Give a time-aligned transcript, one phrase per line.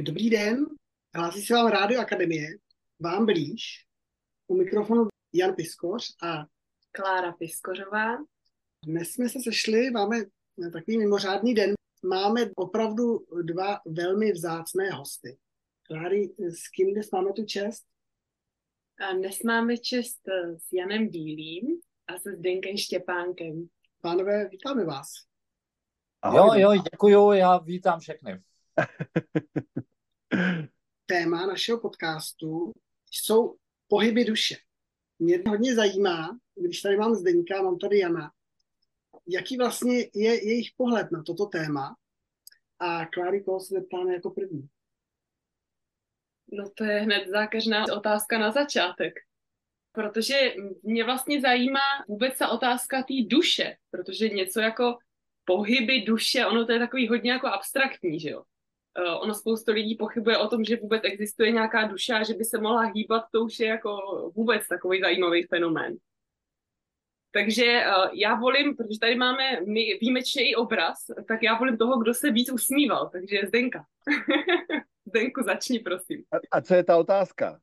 [0.00, 0.66] Dobrý den,
[1.14, 2.48] hlásí se vám Rádio Akademie,
[3.00, 3.86] vám blíž,
[4.46, 6.44] u mikrofonu Jan Piskoř a
[6.92, 8.16] Klára Piskořová.
[8.86, 10.16] Dnes jsme se sešli, máme
[10.72, 15.38] takový mimořádný den, máme opravdu dva velmi vzácné hosty.
[15.82, 17.84] Kláry, s kým dnes máme tu čest?
[19.08, 20.20] A dnes máme čest
[20.56, 23.68] s Janem Bílým a se Zdenkem Štěpánkem.
[24.00, 25.06] Pánové, vítáme vás.
[26.22, 26.60] Ahoj.
[26.60, 28.42] Jo, jo, děkuju, já vítám všechny.
[31.06, 32.72] Téma našeho podcastu
[33.10, 33.56] jsou
[33.88, 34.56] pohyby duše.
[35.18, 38.32] Mě hodně zajímá, když tady mám Zdeňka, mám tady Jana,
[39.26, 41.96] jaký vlastně je jejich pohled na toto téma
[42.78, 44.68] a Kláry, koho se zeptáme jako první?
[46.52, 49.14] No to je hned zákeřná otázka na začátek.
[49.92, 54.98] Protože mě vlastně zajímá vůbec ta otázka té duše, protože něco jako
[55.44, 58.42] pohyby duše, ono to je takový hodně jako abstraktní, že jo.
[58.98, 62.44] Uh, ono spoustu lidí pochybuje o tom, že vůbec existuje nějaká duše a že by
[62.44, 63.96] se mohla hýbat, to už je jako
[64.36, 65.96] vůbec takový zajímavý fenomén.
[67.32, 70.94] Takže uh, já volím, protože tady máme my výjimečně i obraz,
[71.28, 73.84] tak já volím toho, kdo se víc usmíval, takže Zdenka.
[75.06, 76.24] Zdenku, začni, prosím.
[76.32, 77.60] A, a co je ta otázka?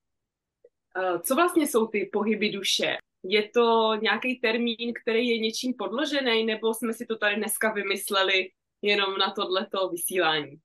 [0.97, 2.97] Uh, co vlastně jsou ty pohyby duše?
[3.23, 8.49] Je to nějaký termín, který je něčím podložený, nebo jsme si to tady dneska vymysleli
[8.81, 10.59] jenom na tohleto vysílání?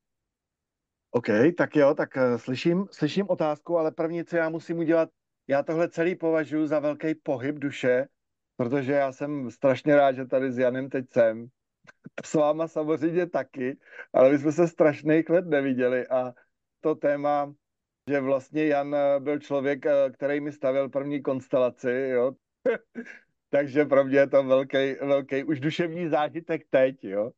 [1.11, 1.27] OK,
[1.57, 5.09] tak jo, tak uh, slyším, slyším otázku, ale první, co já musím udělat,
[5.49, 8.07] já tohle celý považuji za velký pohyb duše,
[8.57, 11.47] protože já jsem strašně rád, že tady s Janem teď jsem.
[12.25, 13.79] S váma samozřejmě taky,
[14.13, 16.33] ale my jsme se strašných let neviděli a
[16.81, 17.55] to téma,
[18.11, 22.33] že vlastně Jan eh, byl člověk, eh, který mi stavil první konstelaci, jo.
[23.51, 27.31] Takže pro mě je to velký, velký už duševní zážitek teď, jo.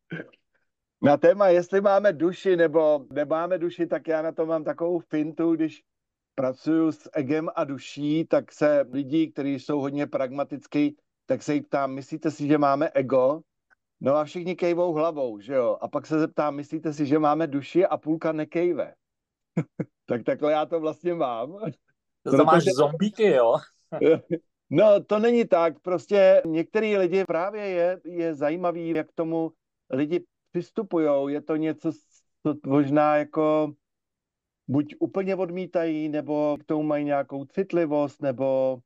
[1.03, 5.55] Na téma, jestli máme duši nebo nemáme duši, tak já na to mám takovou fintu,
[5.55, 5.83] když
[6.35, 11.63] pracuju s egem a duší, tak se lidi, kteří jsou hodně pragmatický, tak se jich
[11.63, 13.41] ptám, myslíte si, že máme ego?
[14.01, 15.79] No a všichni kejvou hlavou, že jo?
[15.81, 18.95] A pak se zeptám, myslíte si, že máme duši a půlka nekejve?
[20.07, 21.53] tak takhle já to vlastně mám.
[22.23, 22.43] To Protože...
[22.43, 23.55] máš zombíky, jo?
[24.71, 25.81] no, to není tak.
[25.81, 29.53] Prostě některý lidi právě je, je zajímavý, jak tomu
[29.91, 30.25] lidi
[30.59, 31.33] přistupují.
[31.33, 31.93] Je to něco,
[32.43, 33.73] co možná jako
[34.69, 38.79] buď úplně odmítají, nebo k tomu mají nějakou citlivost, nebo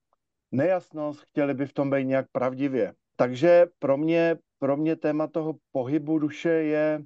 [0.53, 2.95] nejasnost, chtěli by v tom být nějak pravdivě.
[3.17, 7.05] Takže pro mě, pro mě téma toho pohybu duše je,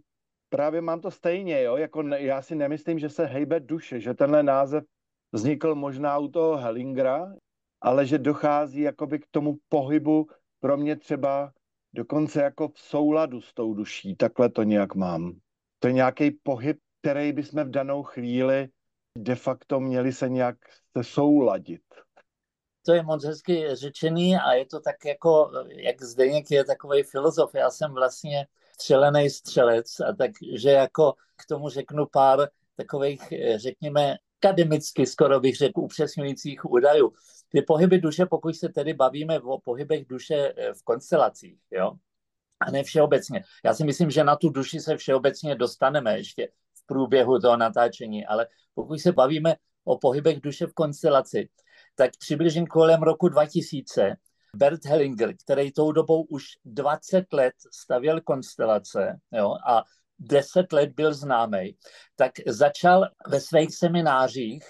[0.48, 4.14] právě mám to stejně, jo, jako ne, já si nemyslím, že se hejbe duše, že
[4.14, 4.84] tenhle název
[5.32, 7.34] vznikl možná u toho Hellingera,
[7.80, 10.26] ale že dochází jakoby k tomu pohybu
[10.60, 11.52] pro mě třeba
[11.96, 14.16] dokonce jako v souladu s tou duší.
[14.16, 15.32] Takhle to nějak mám.
[15.78, 18.68] To je nějaký pohyb, který bychom v danou chvíli
[19.18, 20.56] de facto měli se nějak
[20.96, 21.82] se souladit.
[22.86, 27.54] To je moc hezky řečený a je to tak jako, jak Zdeněk je takový filozof.
[27.54, 35.06] Já jsem vlastně střelený střelec a takže jako k tomu řeknu pár takových, řekněme, akademicky
[35.06, 37.12] skoro bych řekl upřesňujících údajů.
[37.48, 41.92] Ty pohyby duše, pokud se tedy bavíme o pohybech duše eh, v konstelacích, jo,
[42.60, 43.44] a ne všeobecně.
[43.64, 48.26] Já si myslím, že na tu duši se všeobecně dostaneme ještě v průběhu toho natáčení,
[48.26, 51.48] ale pokud se bavíme o pohybech duše v konstelaci,
[51.94, 54.16] tak přibližně kolem roku 2000
[54.54, 59.84] Bert Hellinger, který tou dobou už 20 let stavěl konstelace jo, a
[60.18, 61.76] 10 let byl známý,
[62.16, 64.64] tak začal ve svých seminářích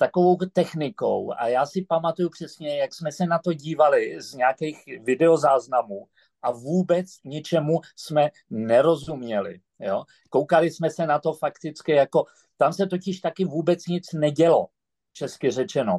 [0.00, 4.84] takovou technikou a já si pamatuju přesně, jak jsme se na to dívali z nějakých
[5.04, 6.06] videozáznamů
[6.42, 9.60] a vůbec ničemu jsme nerozuměli.
[9.78, 10.04] Jo?
[10.30, 12.24] Koukali jsme se na to fakticky jako,
[12.56, 14.66] tam se totiž taky vůbec nic nedělo,
[15.12, 15.98] česky řečeno.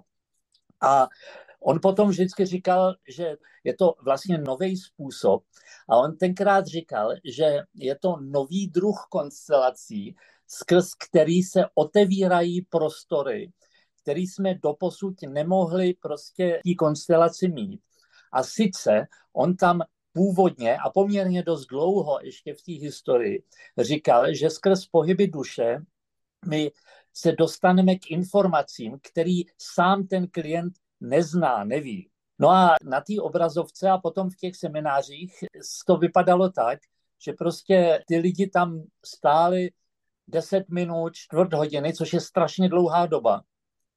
[0.81, 1.07] A
[1.59, 5.44] on potom vždycky říkal, že je to vlastně nový způsob
[5.90, 10.16] a on tenkrát říkal, že je to nový druh konstelací,
[10.47, 13.52] skrz který se otevírají prostory,
[14.01, 17.81] který jsme doposud nemohli prostě tí konstelaci mít.
[18.31, 19.81] A sice on tam
[20.13, 23.43] původně a poměrně dost dlouho ještě v té historii
[23.77, 25.77] říkal, že skrz pohyby duše
[26.47, 26.71] my
[27.13, 32.09] se dostaneme k informacím, který sám ten klient nezná, neví.
[32.39, 35.43] No a na té obrazovce a potom v těch seminářích
[35.87, 36.79] to vypadalo tak,
[37.25, 39.69] že prostě ty lidi tam stáli
[40.27, 43.41] 10 minut, čtvrt hodiny, což je strašně dlouhá doba.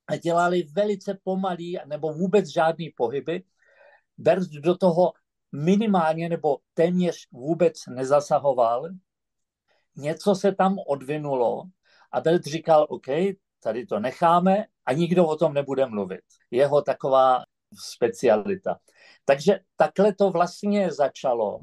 [0.06, 3.42] A dělali velice pomalý nebo vůbec žádný pohyby.
[4.18, 5.12] Berz do toho
[5.52, 8.88] minimálně nebo téměř vůbec nezasahoval.
[9.96, 11.62] Něco se tam odvinulo
[12.12, 13.06] A Bert říkal, OK,
[13.62, 16.20] tady to necháme a nikdo o tom nebude mluvit.
[16.50, 17.42] Jeho taková
[17.74, 18.78] specialita.
[19.24, 21.60] Takže takhle to vlastně začalo.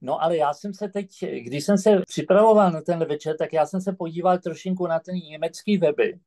[0.00, 3.66] No ale já jsem se teď, když jsem se připravoval na ten večer, tak já
[3.66, 6.18] jsem se podíval trošinku na ten německý weby.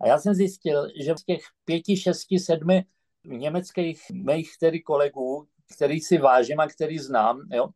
[0.00, 2.84] A já jsem zjistil, že z těch pěti, šesti, sedmi
[3.24, 7.68] německých mých tedy kolegů, který si vážím a který znám, jo,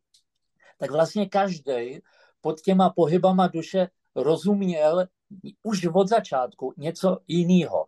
[0.77, 1.99] tak vlastně každý
[2.41, 5.07] pod těma pohybama duše rozuměl
[5.63, 7.85] už od začátku něco jiného.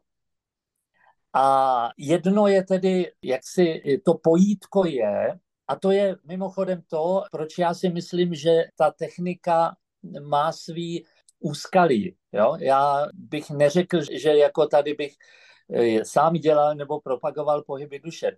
[1.33, 7.57] A jedno je tedy, jak si to pojítko je, a to je mimochodem to, proč
[7.57, 9.75] já si myslím, že ta technika
[10.21, 11.05] má svý
[11.41, 12.15] úskalí.
[12.31, 12.55] Jo?
[12.59, 15.13] Já bych neřekl, že jako tady bych
[15.73, 18.37] eh, sám dělal nebo propagoval pohyby duše.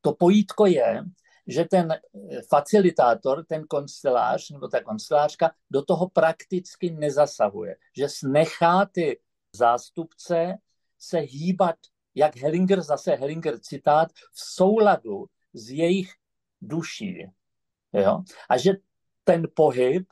[0.00, 1.02] To pojítko je,
[1.46, 1.98] že ten eh,
[2.48, 7.76] facilitátor, ten konstelář nebo ta konstelářka do toho prakticky nezasahuje.
[7.96, 9.20] Že nechá ty
[9.52, 10.54] zástupce
[10.98, 11.76] se hýbat,
[12.14, 16.12] jak Hellinger, zase Hellinger citát, v souladu s jejich
[16.60, 17.26] duší.
[17.92, 18.22] Jo?
[18.48, 18.72] A že
[19.24, 20.06] ten pohyb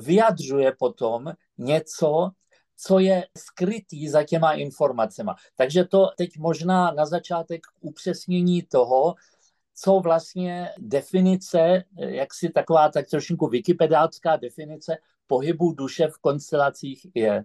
[0.00, 2.30] vyjadřuje potom něco,
[2.76, 5.30] co je skrytý za těma informacemi.
[5.56, 9.14] Takže to teď možná na začátek upřesnění toho,
[9.74, 14.96] co vlastně definice, jak si taková tak trošku wikipedácká definice
[15.26, 17.44] pohybu duše v konstelacích je.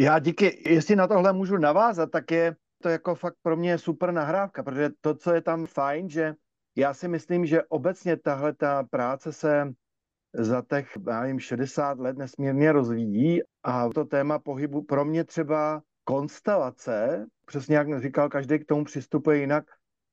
[0.00, 4.12] Já díky, jestli na tohle můžu navázat, tak je to jako fakt pro mě super
[4.12, 6.34] nahrávka, protože to, co je tam fajn, že
[6.76, 9.72] já si myslím, že obecně tahle ta práce se
[10.34, 15.82] za těch, já nevím, 60 let nesmírně rozvíjí a to téma pohybu pro mě třeba
[16.04, 19.64] konstelace, přesně jak říkal, každý k tomu přistupuje jinak,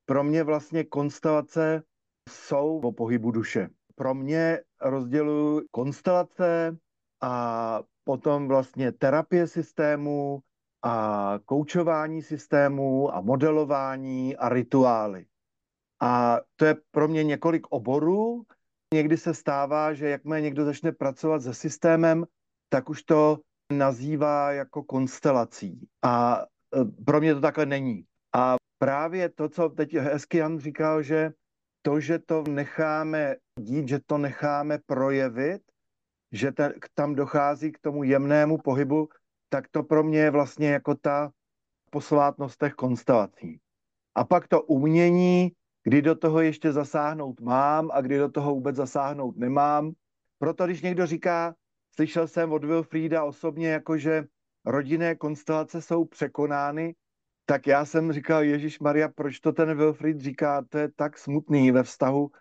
[0.06, 1.84] pro mě vlastně konstelace
[2.30, 3.70] jsou o pohybu duše.
[3.96, 6.78] Pro mě rozděluji konstelace
[7.22, 10.40] a potom vlastně terapie systému
[10.82, 15.26] a koučování systému a modelování a rituály.
[16.02, 18.44] A to je pro mě několik oborů.
[18.94, 22.26] Někdy se stává, že jakmile někdo začne pracovat se systémem,
[22.70, 23.40] tak už to
[23.74, 25.88] nazývá jako konstelací.
[26.02, 26.46] A
[26.76, 28.06] e, pro mě to takhle není.
[28.36, 31.32] A právě to, co teď hezky Jan říkal, že
[31.82, 35.62] to, že to necháme dít, že to necháme projevit,
[36.32, 39.10] že te, tam dochází k tomu jemnému pohybu,
[39.50, 41.32] tak to pro mě je vlastně jako ta
[41.92, 43.60] posvátnost těch konstelací.
[44.16, 45.52] A pak to umění,
[45.90, 49.92] kdy do toho ještě zasáhnout mám a kdy do toho vůbec zasáhnout nemám.
[50.40, 51.56] Proto když někdo říká,
[51.96, 54.24] slyšel jsem od Wilfrieda osobně, jako že
[54.66, 56.96] rodinné konstelace jsou překonány,
[57.46, 61.72] tak já jsem říkal, Ježíš Maria, proč to ten Wilfried říká, to je tak smutný
[61.72, 62.32] ve vztahu,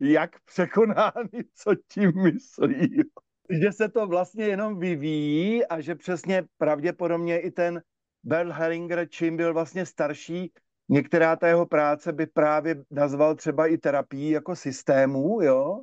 [0.00, 3.02] jak překonány, co tím myslí.
[3.50, 7.82] Že se to vlastně jenom vyvíjí a že přesně pravděpodobně i ten
[8.22, 10.52] Berl Hellinger, čím byl vlastně starší,
[10.92, 15.80] některá ta jeho práce by právě nazval třeba i terapii jako systému, jo,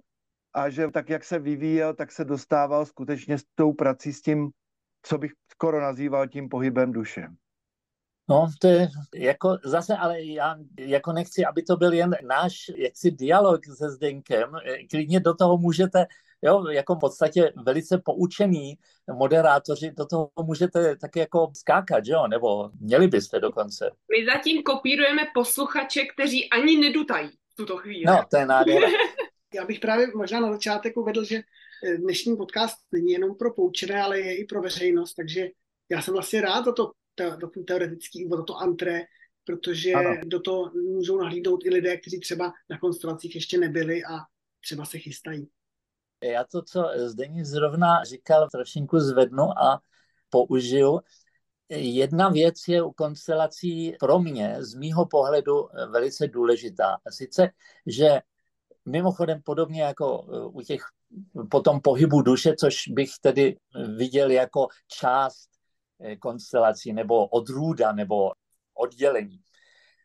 [0.54, 4.50] a že tak, jak se vyvíjel, tak se dostával skutečně s tou prací s tím,
[5.02, 7.28] co bych skoro nazýval tím pohybem duše.
[8.30, 13.12] No, to je jako zase, ale já jako nechci, aby to byl jen náš jaksi
[13.12, 14.50] dialog se Zdenkem.
[14.90, 16.06] Klidně do toho můžete,
[16.42, 18.78] jo, jako v podstatě velice poučený
[19.14, 23.92] moderátoři, do toho můžete taky jako skákat, jo, nebo měli byste dokonce.
[24.18, 28.04] My zatím kopírujeme posluchače, kteří ani nedutají v tuto chvíli.
[28.06, 28.88] No, to je nádhera.
[29.54, 31.42] Já bych právě možná na začátek uvedl, že
[31.84, 35.50] eh, dnešní podcast není jenom pro poučené, ale je i pro veřejnost, takže
[35.92, 36.92] já jsem vlastně rád za to
[37.40, 39.02] do ten teoretický úvod, do to antré,
[39.46, 40.18] protože ano.
[40.26, 44.18] do toho můžou nahlídnout i lidé, kteří třeba na konstelacích ještě nebyli a
[44.62, 45.48] třeba se chystají.
[46.24, 49.82] Já to, co Zdeník zrovna říkal, trošinku zvednu a
[50.30, 51.00] použiju.
[51.70, 56.98] Jedna věc je u konstelací pro mě z mýho pohledu velice důležitá.
[57.08, 57.50] A sice,
[57.86, 58.22] že
[58.86, 60.22] mimochodem podobně jako
[60.54, 60.82] u těch
[61.52, 63.58] potom pohybu duše, což bych tedy
[63.96, 65.50] viděl jako část
[66.02, 68.32] Eh, konstelací nebo odrůda nebo
[68.74, 69.42] oddělení.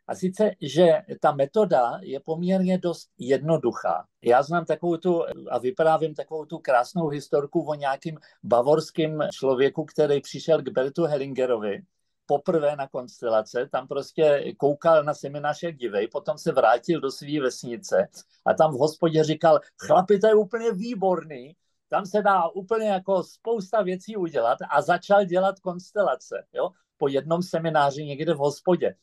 [0.08, 4.04] A sice, že ta metoda je poměrně dost jednoduchá.
[4.22, 10.20] Já znám takovou tu, a vyprávím takovou tu krásnou historku o nějakým bavorském člověku, který
[10.20, 11.82] přišel k Bertu Hellingerovi
[12.26, 17.40] poprvé na konstelace, tam prostě koukal na seminář jak divej, potom se vrátil do své
[17.40, 18.08] vesnice
[18.46, 21.56] a tam v hospodě říkal, chlapi, to je úplně výborný,
[21.88, 27.42] tam se dá úplně jako spousta věcí udělat a začal dělat konstelace, jo, po jednom
[27.42, 28.94] semináři někde v hospodě.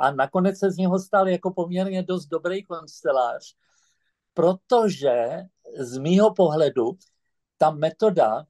[0.00, 3.54] A nakonec se z něho stal jako poměrně dost dobrý konstelář,
[4.34, 5.14] protože
[5.78, 6.98] z mýho pohledu
[7.58, 8.46] ta metoda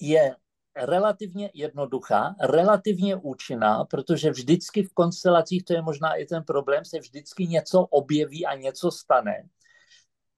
[0.00, 0.36] je
[0.76, 6.98] relativně jednoduchá, relativně účinná, protože vždycky v konstelacích, to je možná i ten problém, se
[6.98, 9.48] vždycky něco objeví a něco stane.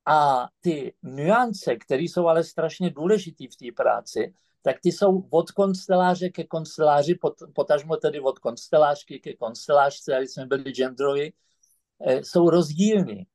[0.06, 5.50] A ty nuance, které jsou ale strašně důležité v té práci, tak ty jsou od
[5.50, 7.18] konsteláře ke konsteláři,
[7.54, 11.32] potažmo tedy od konstelářky ke konstelářce, aby jsme byli genderovi,
[12.06, 13.26] eh, jsou rozdílní.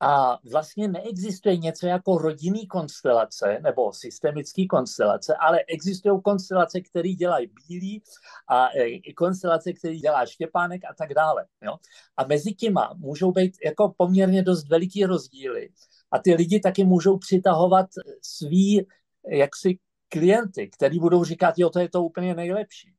[0.00, 7.50] A vlastně neexistuje něco jako rodinný konstelace nebo systemický konstelace, ale existují konstelace, které dělají
[7.68, 8.02] bílí
[8.48, 11.46] a e, konstelace, které dělá Štěpánek a tak dále.
[11.62, 11.76] Jo?
[12.16, 15.68] A mezi těma můžou být jako poměrně dost veliký rozdíly.
[16.10, 17.86] A ty lidi taky můžou přitahovat
[18.22, 18.86] svý
[19.28, 19.78] jaksi
[20.08, 22.94] klienty, který budou říkat, jo, to je to úplně nejlepší.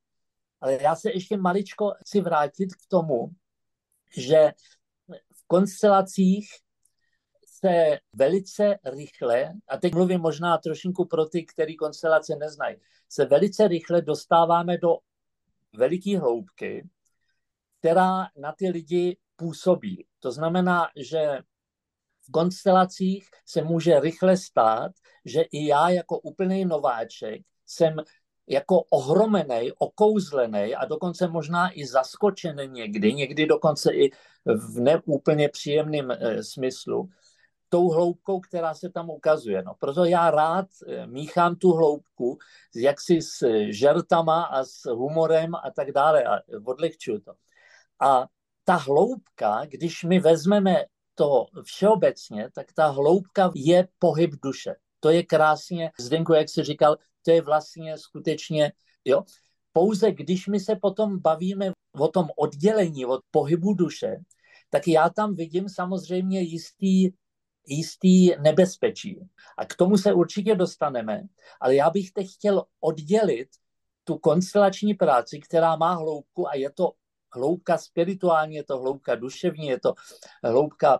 [0.61, 3.31] Ale já se ještě maličko chci vrátit k tomu,
[4.17, 4.51] že
[5.33, 6.49] v konstelacích
[7.45, 12.75] se velice rychle, a teď mluvím možná trošinku pro ty, který konstelace neznají,
[13.09, 14.97] se velice rychle dostáváme do
[15.73, 16.89] veliké hloubky,
[17.79, 20.07] která na ty lidi působí.
[20.19, 21.39] To znamená, že
[22.31, 24.91] konstelacích se může rychle stát,
[25.25, 27.95] že i já jako úplný nováček jsem
[28.47, 34.11] jako ohromený, okouzlený a dokonce možná i zaskočený někdy, někdy dokonce i
[34.45, 37.09] v neúplně příjemném e, smyslu,
[37.69, 39.63] tou hloubkou, která se tam ukazuje.
[39.63, 42.37] No, proto já rád eh, míchám tu hloubku
[42.75, 47.33] jaksi s žertama a s humorem a tak dále a odlehčuju to.
[47.99, 48.27] A
[48.63, 50.85] ta hloubka, když my vezmeme
[51.19, 54.75] to všeobecně, tak ta hloubka je pohyb duše.
[54.99, 58.71] To je krásně, Zdenku, jak jsi říkal, to je vlastně skutečně,
[59.05, 59.23] jo.
[59.73, 64.17] Pouze když my se potom bavíme o tom oddělení od pohybu duše,
[64.69, 67.09] tak já tam vidím samozřejmě jistý
[67.67, 69.19] jistý nebezpečí.
[69.57, 71.21] A k tomu se určitě dostaneme,
[71.61, 73.47] ale já bych teď chtěl oddělit
[74.03, 76.91] tu konstelační práci, která má hloubku a je to
[77.33, 79.93] hloubka spirituální, je to hloubka duševní, je to
[80.43, 80.99] hloubka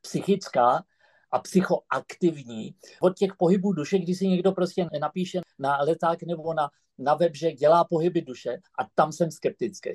[0.00, 0.84] psychická
[1.30, 2.74] a psychoaktivní.
[3.00, 7.34] Od těch pohybů duše, když si někdo prostě napíše na leták nebo na, na web,
[7.34, 9.90] že dělá pohyby duše a tam jsem skeptický.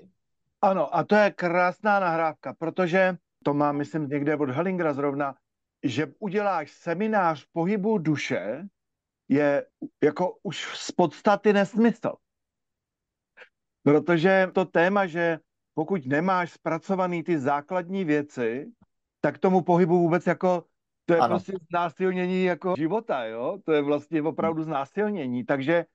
[0.62, 5.36] Ano, a to je krásná nahrávka, protože to má, myslím, někde od Hellingra zrovna,
[5.84, 8.68] že uděláš seminář pohybu duše,
[9.30, 9.66] je
[10.04, 12.14] jako už z podstaty nesmysl.
[13.84, 15.40] Protože to téma, že
[15.74, 18.72] pokud nemáš zpracovaný ty základní věci,
[19.22, 20.66] tak tomu pohybu vůbec jako,
[21.06, 21.30] to je ano.
[21.30, 23.60] prostě znásilnění jako života, jo?
[23.66, 25.44] To je vlastně opravdu znásilnění.
[25.44, 25.86] Takže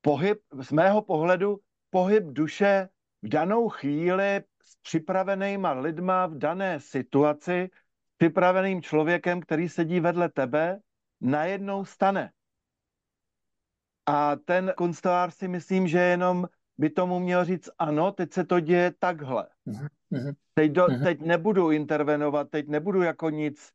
[0.00, 1.58] pohyb, z mého pohledu,
[1.90, 2.88] pohyb duše
[3.22, 7.70] v danou chvíli s připravenýma lidma v dané situaci
[8.16, 10.80] připraveným člověkem, který sedí vedle tebe,
[11.20, 12.32] najednou stane.
[14.06, 18.60] A ten konstelář si myslím, že jenom by tomu měl říct, ano, teď se to
[18.60, 19.48] děje takhle.
[20.10, 20.32] Mhm.
[20.60, 21.04] Teď, do, mhm.
[21.04, 23.70] teď nebudu intervenovat, teď nebudu jako nic,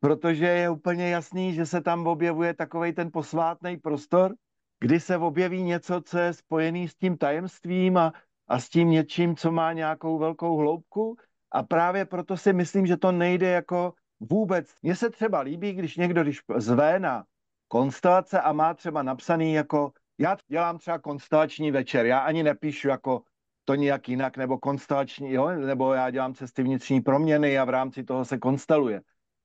[0.00, 4.34] protože je úplně jasný, že se tam objevuje takový ten posvátný prostor,
[4.80, 8.12] kdy se objeví něco, co je spojený s tím tajemstvím a,
[8.48, 11.16] a s tím něčím, co má nějakou velkou hloubku
[11.52, 14.74] a právě proto si myslím, že to nejde jako vůbec.
[14.82, 17.24] Mně se třeba líbí, když někdo, když zve na
[17.68, 23.22] konstelace a má třeba napsaný jako, já dělám třeba konstelační večer, já ani nepíšu jako
[23.68, 28.04] to nějak jinak, nebo konstelační, jo, nebo já dělám cesty vnitřní proměny a v rámci
[28.04, 29.00] toho se konsteluje.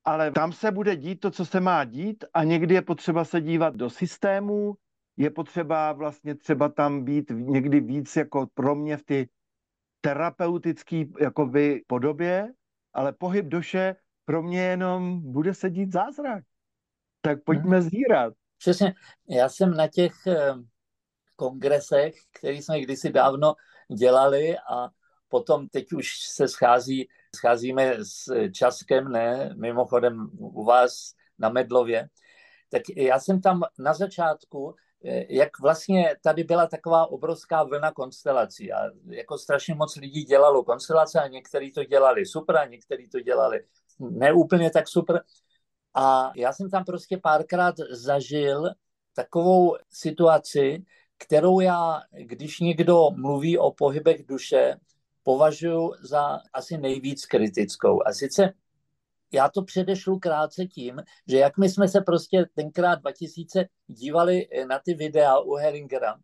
[0.06, 3.42] Ale tam se bude dít to, co se má dít a někdy je potřeba se
[3.42, 4.75] dívat do systému,
[5.18, 9.30] je potřeba vlastně třeba tam být někdy víc jako pro mě v ty
[10.01, 12.53] terapeutický jakoby podobě,
[12.94, 16.44] ale pohyb duše pro mě jenom bude sedít zázrak.
[17.22, 17.89] Tak pojďme hmm.
[17.89, 18.34] zírat.
[18.58, 18.94] Přesně.
[19.30, 20.53] Já jsem na těch eh,
[21.36, 23.53] kongresech, který jsme kdysi dávno
[23.95, 24.89] dělali a
[25.27, 32.09] potom teď už se schází, scházíme s Časkem, ne, mimochodem u vás na Medlově,
[32.69, 38.73] tak já jsem tam na začátku Eh, jak vlastně tady byla taková obrovská vlna konstelací
[38.73, 43.19] a jako strašně moc lidí dělalo konstelace a někteří to dělali super a někteří to
[43.19, 43.63] dělali
[44.00, 45.23] neúplně tak super.
[45.93, 48.69] A já jsem tam prostě párkrát zažil
[49.13, 50.83] takovou situaci,
[51.17, 54.75] kterou já, když někdo mluví o pohybech duše,
[55.24, 58.08] považuji za asi nejvíc kritickou.
[58.08, 58.53] A sice
[59.34, 64.65] já to předešlu krátce tím, že jak my jsme se prostě tenkrát 2000 dívali eh,
[64.65, 66.15] na ty videa u Heringera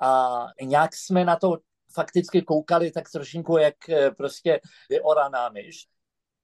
[0.00, 1.58] a nějak jsme na to
[1.94, 5.86] fakticky koukali tak trošinku jak eh, prostě vyoraná myš.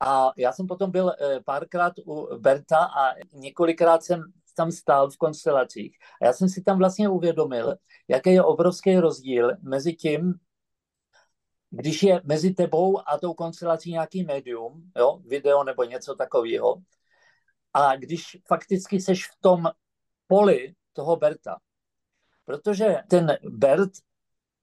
[0.00, 4.22] A já jsem potom byl eh, párkrát u Berta a několikrát jsem
[4.56, 5.96] tam stál v konstelacích.
[6.22, 7.76] A já jsem si tam vlastně uvědomil,
[8.08, 10.34] jaký je obrovský rozdíl mezi tím,
[11.70, 16.76] když je mezi tebou a tou konstelací nějaký médium, jo, video nebo něco takového,
[17.74, 19.64] a když fakticky seš v tom
[20.26, 21.56] poli toho Berta.
[22.44, 23.90] Protože ten Bert,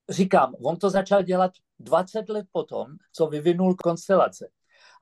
[0.08, 4.48] říkám, on to začal dělat 20 let potom, co vyvinul konstelace.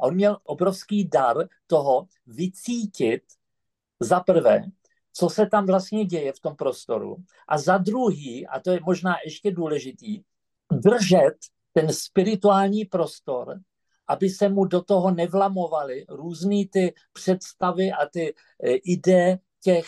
[0.01, 3.23] A on měl obrovský dar toho vycítit
[4.01, 4.63] za prvé,
[5.13, 7.17] co se tam vlastně děje v tom prostoru
[7.49, 10.23] a za druhý, a to je možná ještě důležitý,
[10.73, 11.35] držet
[11.73, 13.61] ten spirituální prostor,
[14.09, 19.87] aby se mu do toho nevlamovaly různé ty představy a ty e, ideje těch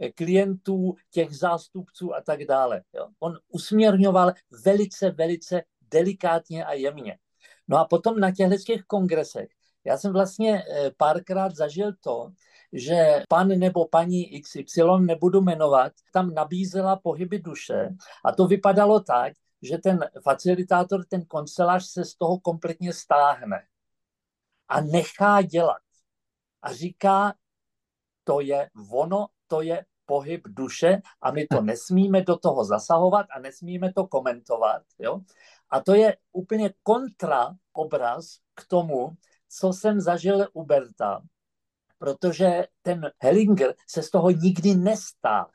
[0.00, 2.82] e, klientů, těch zástupců a tak dále.
[3.18, 4.32] On usměrňoval
[4.64, 7.18] velice, velice delikátně a jemně.
[7.68, 9.48] No a potom na těchto těch kongresech,
[9.84, 12.32] já jsem vlastně e, párkrát zažil to,
[12.72, 17.88] že pan nebo paní XY, nebudu jmenovat, tam nabízela pohyby duše
[18.24, 23.66] a to vypadalo tak, že ten facilitátor, ten koncelář se z toho kompletně stáhne
[24.68, 25.82] a nechá dělat.
[26.62, 27.34] A říká,
[28.24, 33.40] to je ono, to je pohyb duše a my to nesmíme do toho zasahovat a
[33.40, 34.82] nesmíme to komentovat.
[34.98, 35.20] Jo?
[35.70, 39.16] A to je úplně kontra obraz k tomu,
[39.58, 41.22] co jsem zažil u Berta,
[41.98, 45.50] protože ten Hellinger se z toho nikdy nestáhl.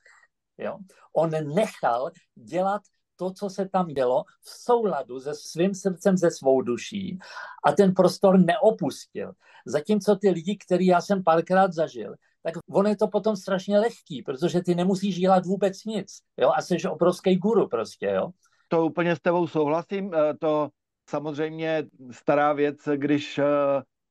[0.57, 0.77] Jo?
[1.13, 2.81] On nechal dělat
[3.15, 7.19] to, co se tam dělo, v souladu se svým srdcem, se svou duší
[7.65, 9.33] a ten prostor neopustil.
[9.65, 14.23] Zatímco ty lidi, který já jsem párkrát zažil, tak on je to potom strašně lehký,
[14.23, 18.29] protože ty nemusíš dělat vůbec nic, jo, a jsi obrovský guru prostě, jo.
[18.67, 20.69] To úplně s tebou souhlasím, eh, to
[21.09, 23.45] samozřejmě stará věc, když eh,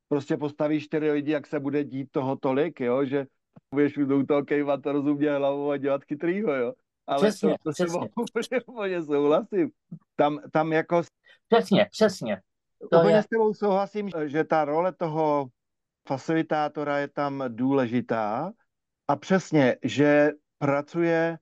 [0.09, 3.27] prostě postavíš čtyři lidi, jak se bude dít toho tolik, jo, že
[3.75, 6.73] budeš u toho kejvat rozumě hlavou a dělat chytrýho, jo.
[7.07, 7.99] Ale přesně, to, to přesně.
[8.17, 9.71] úplně, úplně souhlasím.
[10.17, 11.03] Tam, tam jako...
[11.49, 12.41] Přesně, přesně.
[12.91, 13.23] To úplně je...
[13.23, 15.47] s tebou souhlasím, že ta role toho
[16.09, 18.53] facilitátora je tam důležitá
[19.09, 21.39] a přesně, že pracuje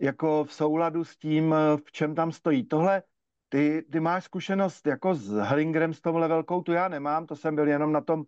[0.00, 1.54] jako v souladu s tím,
[1.86, 2.66] v čem tam stojí.
[2.66, 3.02] Tohle,
[3.54, 7.54] ty, ty máš zkušenost jako s Hellingerem s tomhle velkou, tu já nemám, to jsem
[7.54, 8.24] byl jenom na tom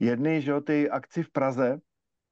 [0.00, 1.80] jedný, že jo, ty akci v Praze,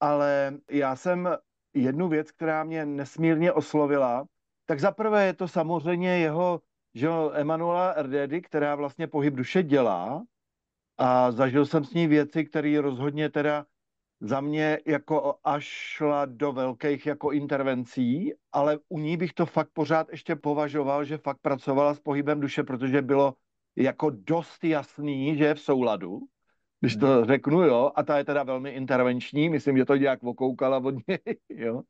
[0.01, 1.29] ale já jsem
[1.75, 4.27] jednu věc, která mě nesmírně oslovila,
[4.67, 6.61] tak zaprvé je to samozřejmě jeho,
[6.95, 10.25] že Emanuela Erdedy, která vlastně pohyb duše dělá
[10.99, 13.67] a zažil jsem s ní věci, které rozhodně teda
[14.21, 19.71] za mě jako až šla do velkých jako intervencí, ale u ní bych to fakt
[19.73, 23.35] pořád ještě považoval, že fakt pracovala s pohybem duše, protože bylo
[23.77, 26.21] jako dost jasný, že je v souladu
[26.81, 30.79] když to řeknu, jo, a ta je teda velmi intervenční, myslím, že to nějak okoukala
[30.79, 31.83] od něj, jo.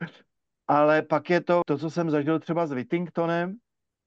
[0.66, 3.56] Ale pak je to, to, co jsem zažil třeba s Whittingtonem,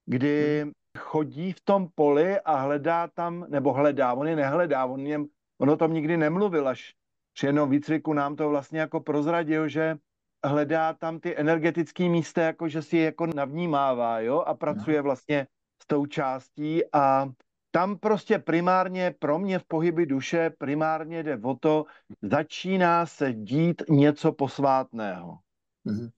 [0.06, 0.72] kdy hmm.
[0.98, 5.26] chodí v tom poli a hledá tam, nebo hledá, on je nehledá, on, něm,
[5.58, 6.94] on o tom nikdy nemluvil, až
[7.34, 9.98] při jednom výcviku nám to vlastně jako prozradil, že
[10.46, 15.04] hledá tam ty energetické místa, jako že si je jako navnímává, jo, a pracuje hmm.
[15.04, 15.48] vlastně
[15.82, 17.30] s tou částí a
[17.72, 21.86] tam prostě primárně pro mě v pohyby duše primárně jde o to,
[22.22, 25.38] začíná se dít něco posvátného.
[25.86, 26.12] Mm-hmm.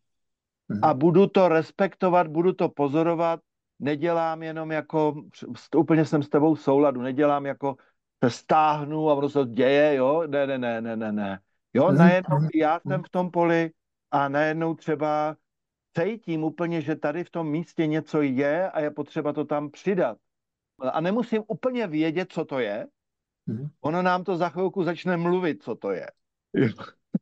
[0.82, 3.40] A budu to respektovat, budu to pozorovat,
[3.80, 5.24] nedělám jenom jako,
[5.78, 7.76] úplně jsem s tebou v souladu, nedělám jako
[8.30, 11.40] stáhnu a ono se děje, jo, ne, ne, ne, ne, ne, ne.
[11.74, 13.72] Jo, najednou já jsem v tom poli
[14.12, 15.38] a najednou třeba
[15.98, 20.18] cítím úplně, že tady v tom místě něco je a je potřeba to tam přidat
[20.80, 22.88] a nemusím úplně vědět, co to je,
[23.48, 23.70] mm-hmm.
[23.82, 26.08] ono nám to za chvilku začne mluvit, co to je.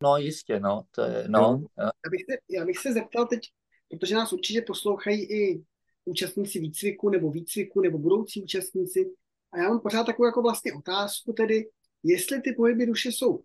[0.01, 0.83] No jistě, no.
[0.91, 1.63] To je, no.
[1.77, 3.41] Já, bych se, já bych se zeptal teď,
[3.89, 5.63] protože nás určitě poslouchají i
[6.05, 9.13] účastníci výcviku nebo výcviku nebo budoucí účastníci.
[9.53, 11.69] A já mám pořád takovou jako vlastně otázku tedy,
[12.03, 13.43] jestli ty pohyby duše jsou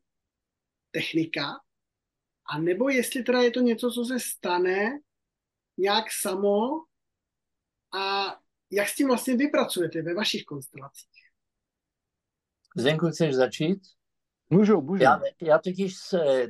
[0.90, 1.44] technika,
[2.50, 5.00] a nebo jestli teda je to něco, co se stane
[5.76, 6.58] nějak samo
[7.98, 8.36] a
[8.70, 11.28] jak s tím vlastně vypracujete ve vašich konstelacích?
[12.76, 13.78] Zdenku, chceš začít?
[14.50, 15.02] Můžu, můžu.
[15.02, 15.94] Já, já totiž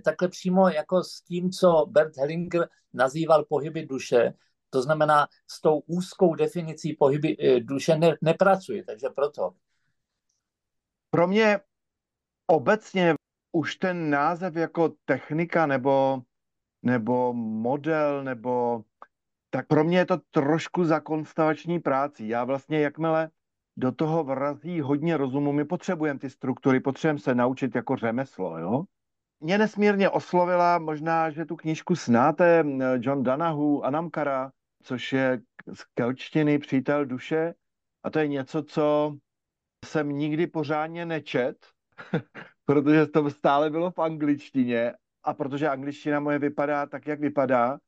[0.04, 4.32] takhle přímo jako s tím, co Bert Hellinger nazýval pohyby duše,
[4.70, 9.50] to znamená s tou úzkou definicí pohyby eh, duše ne, nepracuji, takže proto.
[11.11, 11.61] Pro mě
[12.46, 13.14] obecně
[13.52, 16.22] už ten název jako technika nebo,
[16.83, 18.85] nebo model nebo
[19.50, 22.28] tak pro mě je to trošku za konstavační práci.
[22.28, 23.31] Já vlastně, jakmile
[23.76, 28.85] do toho vrazí hodně rozumu, my potřebujeme ty struktury, potřebujeme se naučit jako řemeslo, jo?
[29.40, 32.64] mě nesmírně oslovila, možná, že tu knížku znáte,
[33.00, 35.40] John Danahu, Anamkara, což je
[35.74, 37.54] z kelčtiny Přítel duše.
[38.02, 39.16] A to je něco, co
[39.84, 41.66] jsem nikdy pořádně nečet,
[42.64, 47.78] protože to stále bylo v angličtině a protože angličtina moje vypadá tak, jak vypadá,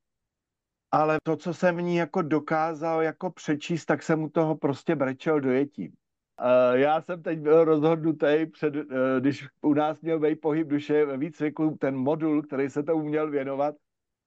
[0.92, 4.96] ale to, co jsem v ní jako dokázal jako přečíst, tak jsem u toho prostě
[4.96, 5.92] brečel dojetím.
[6.72, 11.16] Já jsem teď byl rozhodnutý, před, eh, když u nás měl být pohyb duše ve
[11.16, 13.74] výcviku, ten modul, který se tomu měl věnovat,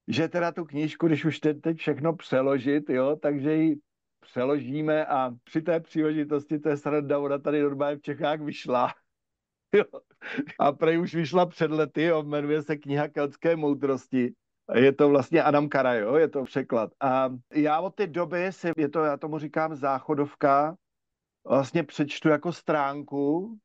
[0.08, 3.76] že teda tu knížku, když už teď, teď všechno přeložit, jo, takže ji
[4.20, 8.94] přeložíme a při té příležitosti, to je sranda, ona tady normálně v Čechách vyšla.
[9.76, 9.86] Jo.
[10.60, 14.34] A prej už vyšla před lety, jo, jmenuje se kniha Keltské moudrosti.
[14.74, 16.92] Je to vlastně Adam Kara, jo, je to překlad.
[17.02, 20.76] A já od té doby si, je to, já tomu říkám záchodovka,
[21.48, 23.58] vlastně přečtu jako stránku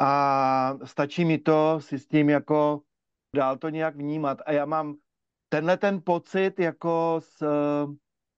[0.00, 2.80] a stačí mi to si s tím jako
[3.36, 4.38] dál to nějak vnímat.
[4.46, 4.96] A já mám
[5.52, 7.46] tenhle ten pocit jako s,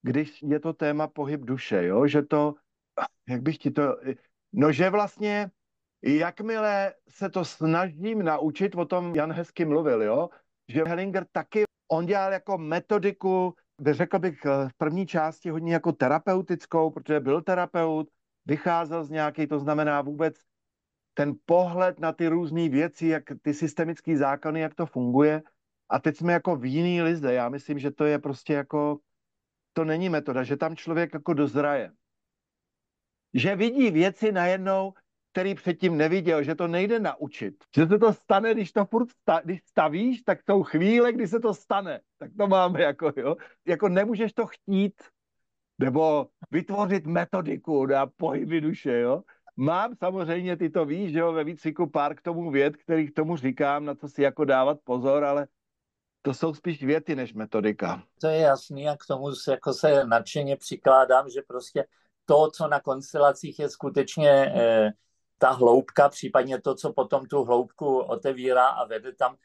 [0.02, 2.54] když je to téma pohyb duše, jo, že to,
[3.28, 3.96] jak bych ti to,
[4.52, 5.50] no že vlastně
[6.02, 10.28] jakmile se to snažím naučit, o tom Jan hezky mluvil, jo,
[10.68, 13.54] že Hellinger taky, on dělal jako metodiku,
[13.90, 18.08] řekl bych v první části hodně jako terapeutickou, protože byl terapeut,
[18.46, 20.34] vycházel z nějaký, to znamená vůbec
[21.14, 25.42] ten pohled na ty různé věci, jak ty systemické zákony, jak to funguje.
[25.92, 27.32] A teď jsme jako v jiný lize.
[27.32, 28.98] Já myslím, že to je prostě jako,
[29.72, 31.92] to není metoda, že tam člověk jako dozraje.
[33.34, 34.92] Že vidí věci najednou,
[35.32, 37.64] který předtím neviděl, že to nejde naučit.
[37.76, 41.40] Že se to stane, když to furt sta, když stavíš, tak jsou chvíle, kdy se
[41.40, 42.00] to stane.
[42.18, 43.36] Tak to máme jako, jo.
[43.66, 45.02] Jako nemůžeš to chtít,
[45.78, 49.22] nebo vytvořit metodiku na pohyby duše, jo.
[49.56, 53.14] Mám samozřejmě, ty to víš, že jo, ve výcviku pár k tomu věd, který k
[53.14, 55.46] tomu říkám, na co si jako dávat pozor, ale
[56.22, 58.02] to jsou spíš věty než metodika.
[58.20, 61.84] To je jasný a k tomu se, jako se nadšeně přikládám, že prostě
[62.24, 64.90] to, co na konstelacích je skutečně eh,
[65.38, 69.36] ta hloubka, případně to, co potom tu hloubku otevírá a vede tam,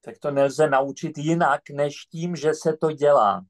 [0.00, 3.44] tak to nelze naučit jinak, než tím, že se to dělá.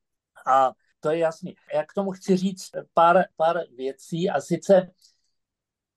[0.47, 1.55] A to je jasný.
[1.75, 4.91] Já k tomu chci říct pár, pár věcí a sice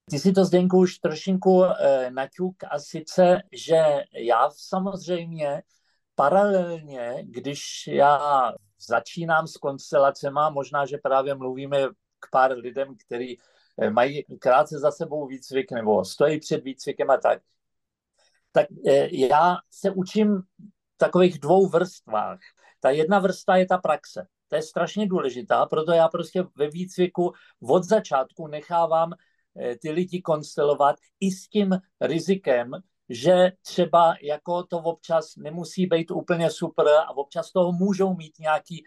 [0.10, 3.84] ty si to Zdenku už trošinku e, naťuk a sice, že
[4.14, 5.64] já samozřejmě
[6.16, 8.20] paralelně, když já
[8.88, 11.78] začínám s konstelacema, možná, že právě mluvíme
[12.20, 13.40] k pár lidem, kteří
[13.82, 17.42] eh, mají krátce za sebou výcvik nebo stojí před výcvikem a tak,
[18.54, 20.42] tak e, já se učím
[20.96, 22.40] v takových dvou vrstvách.
[22.80, 24.28] Ta jedna vrstva je ta praxe.
[24.48, 30.22] To je strašně důležitá, proto já prostě ve výcviku od začátku nechávám eh, ty lidi
[30.22, 31.70] konstelovat i s tím
[32.02, 32.72] rizikem,
[33.10, 38.84] že třeba jako to občas nemusí být úplně super a občas toho můžou mít nějaký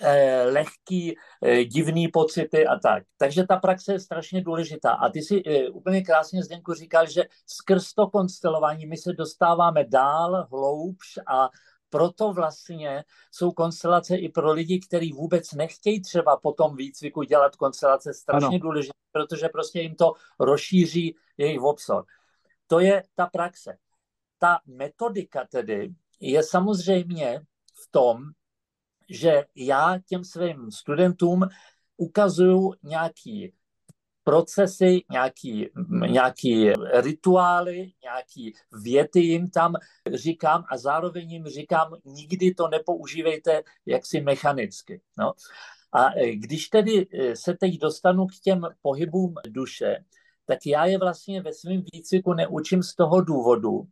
[0.00, 3.02] eh, lehký, eh, divný pocity a tak.
[3.16, 4.90] Takže ta praxe je strašně důležitá.
[4.90, 9.84] A ty si eh, úplně krásně, Zdenku, říkal, že skrz to konstelování my se dostáváme
[9.84, 11.48] dál, hloubš a
[11.94, 17.56] proto vlastně jsou konstelace i pro lidi, kteří vůbec nechtějí třeba po tom výcviku dělat
[17.56, 18.58] konstelace strašně ano.
[18.58, 22.04] důležité, protože prostě jim to rozšíří jejich obsor.
[22.66, 23.76] To je ta praxe.
[24.38, 27.40] Ta metodika tedy je samozřejmě
[27.74, 28.22] v tom,
[29.08, 31.42] že já těm svým studentům
[31.96, 33.52] ukazuju nějaký
[34.24, 35.68] procesy, nějaký,
[36.06, 39.74] nějaký rituály, nějaký věty jim tam
[40.14, 45.00] říkám a zároveň jim říkám, nikdy to nepoužívejte jaksi mechanicky.
[45.18, 45.32] No.
[45.92, 50.04] A e, když tedy e, se teď dostanu k těm pohybům duše,
[50.46, 53.86] tak já je vlastně ve svém výcviku neučím z toho důvodu,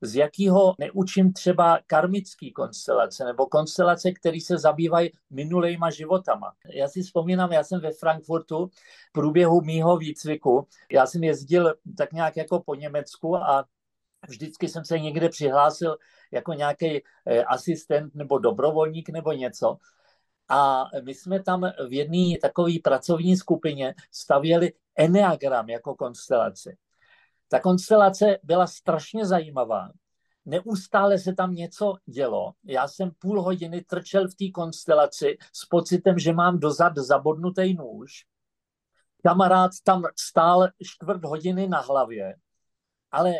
[0.00, 6.52] z jakého neučím třeba karmický konstelace nebo konstelace, které se zabývají minulejma životama.
[6.74, 12.12] Já si vzpomínám, já jsem ve Frankfurtu v průběhu mýho výcviku, já jsem jezdil tak
[12.12, 13.64] nějak jako po Německu a
[14.28, 15.96] vždycky jsem se někde přihlásil
[16.32, 19.76] jako nějaký eh, asistent nebo dobrovolník nebo něco.
[20.48, 26.76] A my jsme tam v jedné takové pracovní skupině stavěli eneagram jako konstelaci.
[27.48, 29.90] Ta konstelace byla strašně zajímavá.
[30.44, 32.52] Neustále se tam něco dělo.
[32.64, 38.12] Já jsem půl hodiny trčel v té konstelaci s pocitem, že mám dozad zabodnutý nůž.
[39.22, 42.36] Kamarád tam stál čtvrt hodiny na hlavě,
[43.10, 43.34] ale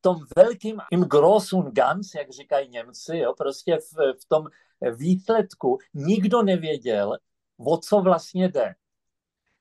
[0.00, 4.46] tom velkým im großen Ganz, jak říkají Němci, jo, prostě v, v tom
[4.96, 7.16] výsledku nikdo nevěděl,
[7.58, 8.74] o co vlastně jde.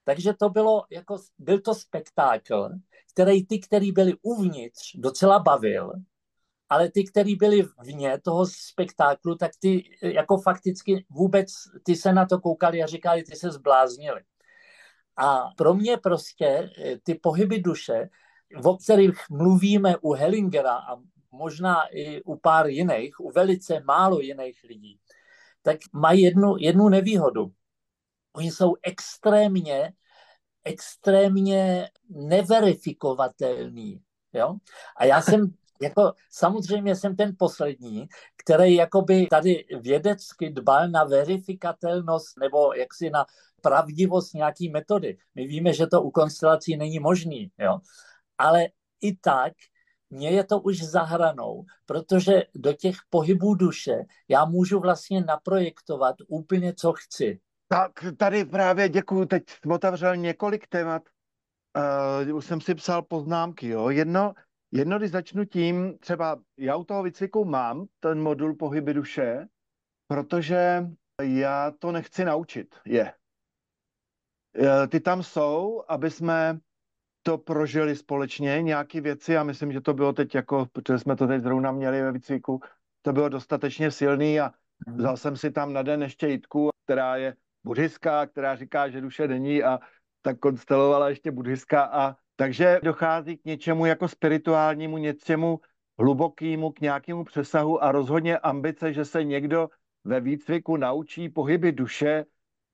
[0.03, 2.69] Takže to bylo jako, byl to spektákl,
[3.13, 5.93] který ty, který byli uvnitř, docela bavil,
[6.69, 11.47] ale ty, kteří byli vně toho spektáklu, tak ty jako fakticky vůbec,
[11.83, 14.21] ty se na to koukali a říkali, ty se zbláznili.
[15.17, 16.45] A pro mě prostě
[16.77, 18.09] eh, ty pohyby duše,
[18.63, 20.97] o kterých mluvíme u Hellingera a
[21.31, 24.99] možná i u pár jiných, u velice málo jiných lidí,
[25.61, 27.51] tak mají jednu, jednu nevýhodu.
[28.33, 29.93] Oni jsou extrémně,
[30.63, 34.01] extrémně neverifikovatelní.
[34.33, 34.55] Jo?
[34.97, 42.39] A já jsem jako samozřejmě jsem ten poslední, který jakoby tady vědecky dbal na verifikatelnost
[42.39, 43.25] nebo jaksi na
[43.61, 45.17] pravdivost nějaký metody.
[45.35, 47.79] My víme, že to u konstelací není možný, jo?
[48.43, 48.67] Ale
[49.01, 49.53] i tak
[50.09, 56.73] mně je to už zahranou, protože do těch pohybů duše já můžu vlastně naprojektovat úplně,
[56.73, 57.39] co chci.
[57.67, 61.03] Tak tady právě děkuju, teď otevřel několik témat,
[62.29, 63.89] uh, už jsem si psal poznámky, jo.
[63.89, 64.33] Jedno,
[64.71, 69.47] jedno, když začnu tím, třeba já u toho výcviku mám ten modul pohyby duše,
[70.07, 70.85] protože
[71.21, 73.13] já to nechci naučit, je.
[74.55, 76.59] Eh, ty tam jsou, aby jsme
[77.23, 81.27] to prožili společně, nějaké věci a myslím, že to bylo teď jako, protože jsme to
[81.27, 82.61] teď zrovna měli ve výcviku,
[83.01, 84.51] to bylo dostatečně silný a
[84.87, 84.97] mhm.
[84.97, 89.27] vzal jsem si tam na den ještě Jitku, která je buddhistka, která říká, že duše
[89.27, 89.79] není a
[90.21, 95.59] tak konstelovala ještě buddhistka a takže dochází k něčemu jako spirituálnímu, něčemu
[95.99, 99.69] hlubokému, k nějakému přesahu a rozhodně ambice, že se někdo
[100.03, 102.25] ve výcviku naučí pohyby duše,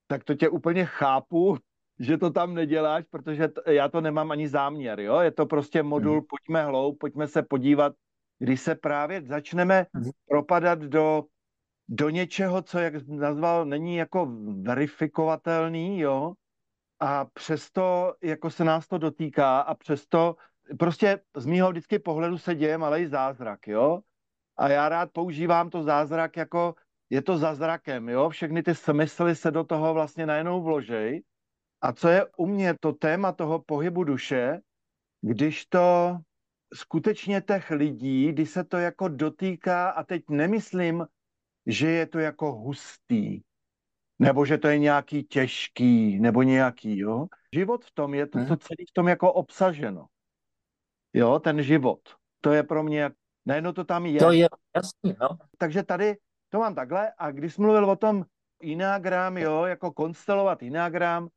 [0.07, 1.57] tak to tě úplně chápu,
[1.99, 5.19] že to tam neděláš, protože t- já to nemám ani záměr, jo?
[5.19, 6.25] Je to prostě modul, hmm.
[6.29, 7.93] pojďme hlou, pojďme se podívat,
[8.39, 10.11] když se právě začneme hmm.
[10.29, 11.23] propadat do,
[11.87, 14.27] do něčeho, co, jak nazval, není jako
[14.61, 16.33] verifikovatelný, jo?
[16.99, 20.35] A přesto jako se nás to dotýká a přesto
[20.79, 23.99] prostě z mýho vždycky pohledu se děje malý zázrak, jo?
[24.57, 26.75] A já rád používám to zázrak jako
[27.09, 28.29] je to za zrakem, jo?
[28.29, 31.23] Všechny ty smysly se do toho vlastně najednou vložej
[31.81, 34.59] a co je u mě to téma toho pohybu duše,
[35.21, 36.17] když to
[36.73, 41.07] skutečně těch lidí, když se to jako dotýká, a teď nemyslím,
[41.65, 43.41] že je to jako hustý,
[44.19, 47.27] nebo že to je nějaký těžký, nebo nějaký, jo.
[47.53, 50.05] Život v tom je to, co celý v tom jako obsaženo.
[51.13, 51.99] Jo, ten život.
[52.41, 53.11] To je pro mě,
[53.45, 54.19] najednou to tam je.
[54.19, 55.29] To je jasný, no.
[55.57, 56.17] Takže tady
[56.49, 58.25] to mám takhle a když mluvil o tom
[58.61, 61.27] Inagram, jo, jako konstelovat Inagram,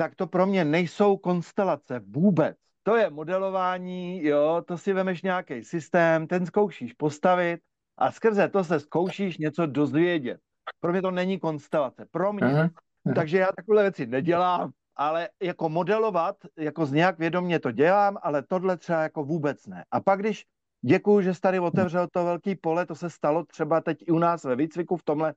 [0.00, 2.56] tak to pro mě nejsou konstelace vůbec.
[2.82, 7.60] To je modelování, jo, to si vemeš nějaký systém, ten zkoušíš postavit
[7.98, 10.40] a skrze to se zkoušíš něco dozvědět.
[10.80, 12.06] Pro mě to není konstelace.
[12.10, 12.46] Pro mě.
[12.46, 12.70] Aha.
[13.14, 18.42] Takže já takové věci nedělám, ale jako modelovat, jako z nějak vědomě to dělám, ale
[18.42, 19.84] tohle třeba jako vůbec ne.
[19.90, 20.44] A pak když
[20.82, 24.18] děkuju, že jsi tady otevřel to velký pole, to se stalo třeba teď i u
[24.18, 25.34] nás ve výcviku v tomhle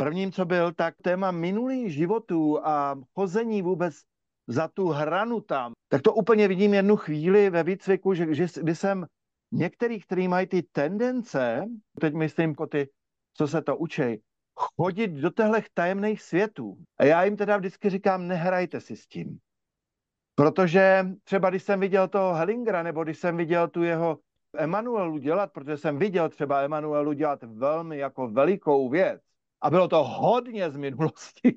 [0.00, 3.94] Prvním, co byl, tak téma minulých životů a chození vůbec
[4.46, 8.74] za tu hranu tam, tak to úplně vidím jednu chvíli ve výcviku, že, že kdy
[8.74, 9.06] jsem
[9.52, 11.64] některých, kteří mají ty tendence,
[12.00, 12.88] teď myslím jako ty,
[13.34, 14.22] co se to učí,
[14.76, 16.76] chodit do těchto tajemných světů.
[16.98, 19.38] A já jim teda vždycky říkám, nehrajte si s tím.
[20.34, 24.18] Protože třeba když jsem viděl toho Hellingera, nebo když jsem viděl tu jeho
[24.56, 29.22] Emanuelu dělat, protože jsem viděl třeba Emanuelu dělat velmi jako velikou věc,
[29.60, 31.56] a bylo to hodně z minulosti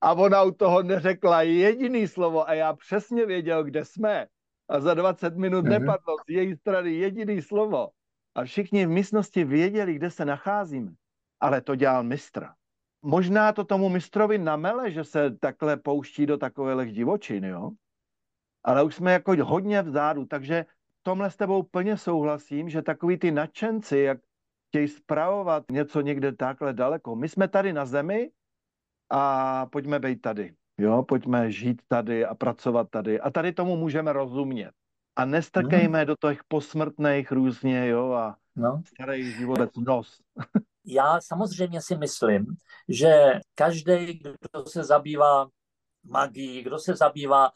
[0.00, 4.26] a ona u toho neřekla jediný slovo a já přesně věděl, kde jsme.
[4.68, 5.68] A za 20 minut mm-hmm.
[5.68, 7.88] nepadlo z její strany jediný slovo.
[8.34, 10.92] A všichni v místnosti věděli, kde se nacházíme.
[11.40, 12.46] Ale to dělal mistr.
[13.02, 17.70] Možná to tomu mistrovi namele, že se takhle pouští do takových divočin, jo?
[18.64, 20.66] Ale už jsme jako hodně vzadu, takže
[21.02, 24.18] tomhle s tebou plně souhlasím, že takový ty nadšenci, jak
[24.72, 27.16] chtějí spravovat něco někde takhle daleko.
[27.16, 28.30] My jsme tady na zemi
[29.10, 30.54] a pojďme být tady.
[30.78, 33.20] Jo, pojďme žít tady a pracovat tady.
[33.20, 34.70] A tady tomu můžeme rozumět.
[35.16, 36.06] A nestrkejme mm.
[36.06, 38.82] do těch posmrtných různě, jo, a no.
[38.86, 40.20] starý život nos.
[40.86, 42.46] Já samozřejmě si myslím,
[42.88, 45.48] že každý, kdo se zabývá
[46.04, 47.50] magií, kdo se zabývá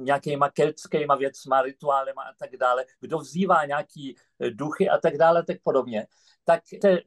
[0.00, 4.16] nějakýma keltskýma věcma, rituálema a tak dále, kdo vzývá nějaký
[4.50, 6.06] duchy a tak dále, tak podobně,
[6.44, 6.98] tak se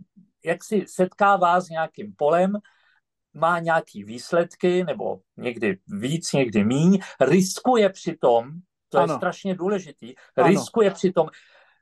[0.45, 2.58] jak si setkává s nějakým polem,
[3.34, 8.51] má nějaký výsledky, nebo někdy víc, někdy míň, riskuje přitom,
[8.89, 9.13] to ano.
[9.13, 10.47] je strašně důležitý, ano.
[10.47, 11.27] riskuje přitom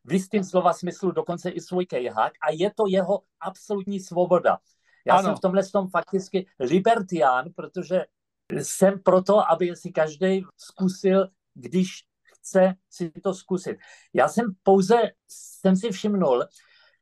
[0.05, 4.57] v jistým slova smyslu dokonce i svůj kejhák a je to jeho absolutní svoboda.
[5.05, 5.23] Já ano.
[5.23, 8.05] jsem v tomhle tom fakticky libertián, protože
[8.51, 13.77] jsem proto, aby si každý zkusil, když chce si to zkusit.
[14.13, 14.95] Já jsem pouze,
[15.27, 16.45] jsem si všimnul,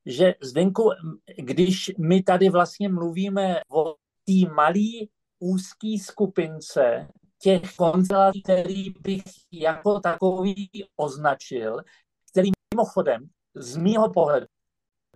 [0.05, 0.89] že Zdenku,
[1.38, 5.08] když my tady vlastně mluvíme o té malé
[5.39, 7.08] úzké skupince
[7.41, 11.77] těch konstelací, který bych jako takový označil,
[12.31, 14.47] který mimochodem z mýho pohledu,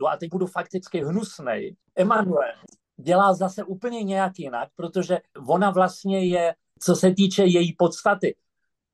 [0.10, 2.54] a teď budu fakticky hnusnej, Emanuel
[3.00, 8.36] dělá zase úplně nějak jinak, protože ona vlastně je, co se týče její podstaty,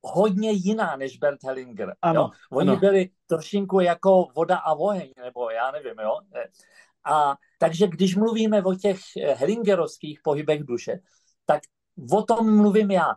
[0.02, 1.94] hodně jiná než Bert Hellinger.
[2.02, 2.30] Ano, jo?
[2.50, 2.80] Oni ano.
[2.80, 6.18] byli trošinku jako voda a oheň, nebo já nevím, jo.
[7.04, 8.98] A takže když mluvíme o těch
[9.34, 10.98] Hellingerovských pohybech duše,
[11.46, 11.60] tak
[12.12, 13.14] o tom mluvím já.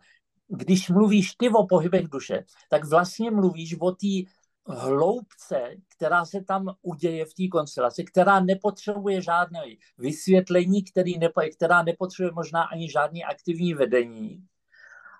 [0.47, 4.29] Když mluvíš ty o pohybech duše, tak vlastně mluvíš o té
[4.67, 9.61] hloubce, která se tam uděje v té konstelaci, která nepotřebuje žádné
[9.97, 14.47] vysvětlení, který nepo, která nepotřebuje možná ani žádný aktivní vedení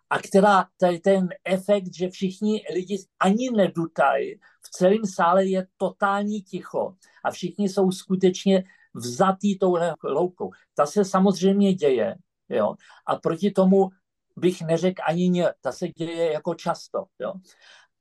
[0.10, 6.42] a která tady ten efekt, že všichni lidi ani nedutají, v celém sále je totální
[6.42, 10.52] ticho a všichni jsou skutečně vzatý touhle hloubkou.
[10.76, 12.16] Ta se samozřejmě děje,
[12.50, 12.76] jo,
[13.06, 13.90] a proti tomu
[14.36, 17.34] bych neřekl ani ně, ta se děje jako často, jo.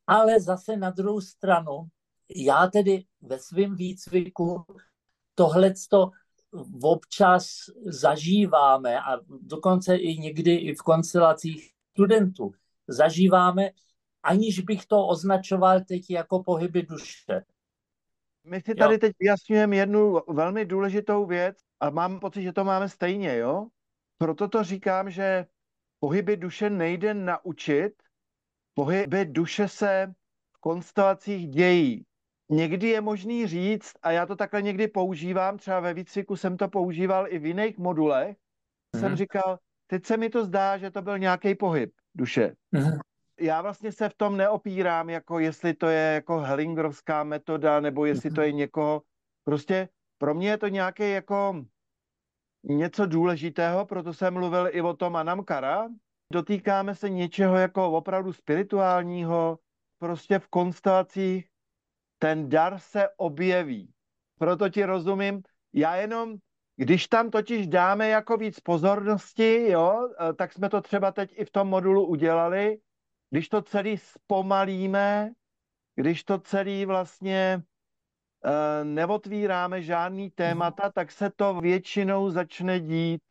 [0.09, 1.89] Ale zase na druhou stranu,
[2.37, 4.65] já tedy ve svém výcviku
[5.35, 6.11] tohleto
[6.83, 7.49] občas
[7.87, 12.53] zažíváme a dokonce i někdy i v konstelacích studentů
[12.89, 13.71] zažíváme,
[14.23, 17.45] aniž bych to označoval teď jako pohyby duše.
[18.45, 18.99] My si tady jo.
[18.99, 23.67] teď vyjasňujeme jednu velmi důležitou věc a mám pocit, že to máme stejně, jo?
[24.19, 25.47] Proto to říkám, že
[26.01, 27.93] pohyby duše nejde naučit,
[28.79, 30.15] pohyby duše se
[30.53, 32.05] v konstelacích dějí.
[32.49, 36.69] Někdy je možný říct, a já to takhle někdy používám, třeba ve výcviku jsem to
[36.69, 39.01] používal i v jiných modulech, mm-hmm.
[39.01, 42.55] jsem říkal, teď se mi to zdá, že to byl nějaký pohyb duše.
[42.75, 42.99] Mm-hmm.
[43.41, 48.31] Já vlastně se v tom neopírám, jako jestli to je jako Hellingerovská metoda, nebo jestli
[48.31, 49.03] to je někoho.
[49.45, 49.89] Prostě
[50.19, 51.65] pro mě je to nějaký jako
[52.65, 55.89] něco důležitého, proto jsem mluvil i o tom Anamkara,
[56.33, 59.59] dotýkáme se něčeho jako opravdu spirituálního,
[59.99, 61.49] prostě v konstelacích
[62.19, 63.93] ten dar se objeví.
[64.39, 66.37] Proto ti rozumím, já jenom,
[66.77, 71.45] když tam totiž dáme jako víc pozornosti, jo, eh, tak jsme to třeba teď i
[71.45, 72.79] v tom modulu udělali,
[73.31, 75.31] když to celý zpomalíme,
[75.95, 77.63] když to celý vlastně
[78.45, 83.23] uh, neotvíráme žádný témata, tak se to většinou začne dít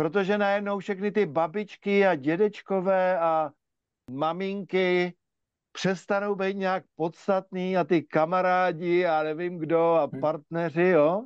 [0.00, 3.50] protože najednou všechny ty babičky a dědečkové a
[4.10, 5.14] maminky
[5.72, 10.20] přestanou být nějak podstatný a ty kamarádi a nevím kdo a hm.
[10.20, 11.24] partneři, jo.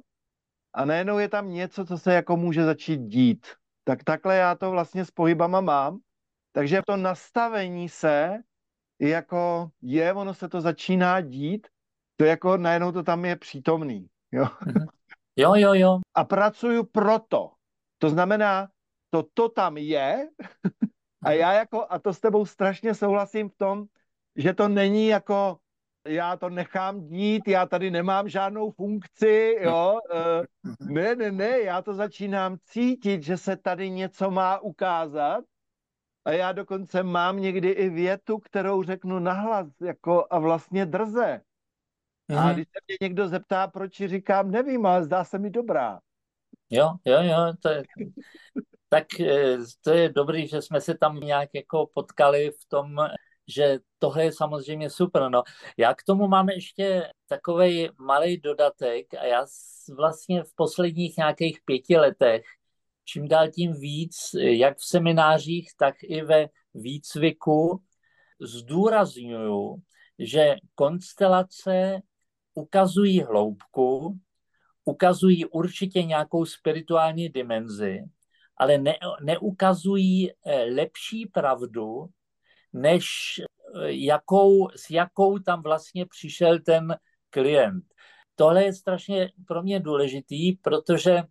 [0.75, 3.47] A najednou je tam něco, co se jako může začít dít.
[3.85, 5.99] Tak takhle já to vlastně s pohybama mám.
[6.53, 8.39] Takže to nastavení se
[9.01, 11.67] jako je, ono se to začíná dít,
[12.17, 14.09] to jako najednou to tam je přítomný.
[14.33, 14.87] Jo, mhm.
[15.37, 15.75] jo, jo.
[15.75, 15.99] jo.
[16.15, 17.51] A pracuju proto.
[17.99, 18.69] To znamená,
[19.11, 20.29] to, to tam je
[21.25, 23.85] a já jako, a to s tebou strašně souhlasím v tom,
[24.37, 25.59] že to není jako,
[26.07, 31.83] já to nechám dít, já tady nemám žádnou funkci, jo, uh, ne, ne, ne, já
[31.83, 35.45] to začínám cítit, že se tady něco má ukázat
[36.25, 41.41] a já dokonce mám někdy i větu, kterou řeknu nahlas, jako a vlastně drze.
[42.37, 42.55] A mhm.
[42.55, 46.01] když se mě někdo zeptá, proč říkám, nevím, ale zdá se mi dobrá.
[46.71, 47.83] Jo, jo, jo, to je,
[48.89, 52.97] tak eh, to je dobrý, že jsme se tam nějak jako potkali v tom,
[53.49, 55.29] že tohle je samozřejmě super.
[55.31, 55.43] No,
[55.77, 59.47] já k tomu mám ještě takový malý dodatek a já
[59.97, 62.45] vlastně v posledních nějakých pěti letech
[63.05, 67.83] čím dál tím víc, jak v seminářích, tak i ve výcviku
[68.41, 69.83] zdůrazňuju,
[70.19, 72.01] že konstelace
[72.55, 74.19] ukazují hloubku,
[74.85, 78.05] ukazují určitě nějakou spirituální dimenzi,
[78.57, 82.07] ale ne, neukazují eh, lepší pravdu,
[82.73, 83.05] než
[83.39, 86.97] eh, jakou, s jakou tam vlastně přišel ten
[87.31, 87.85] klient.
[88.35, 91.23] Tohle je strašně pro mě důležitý, protože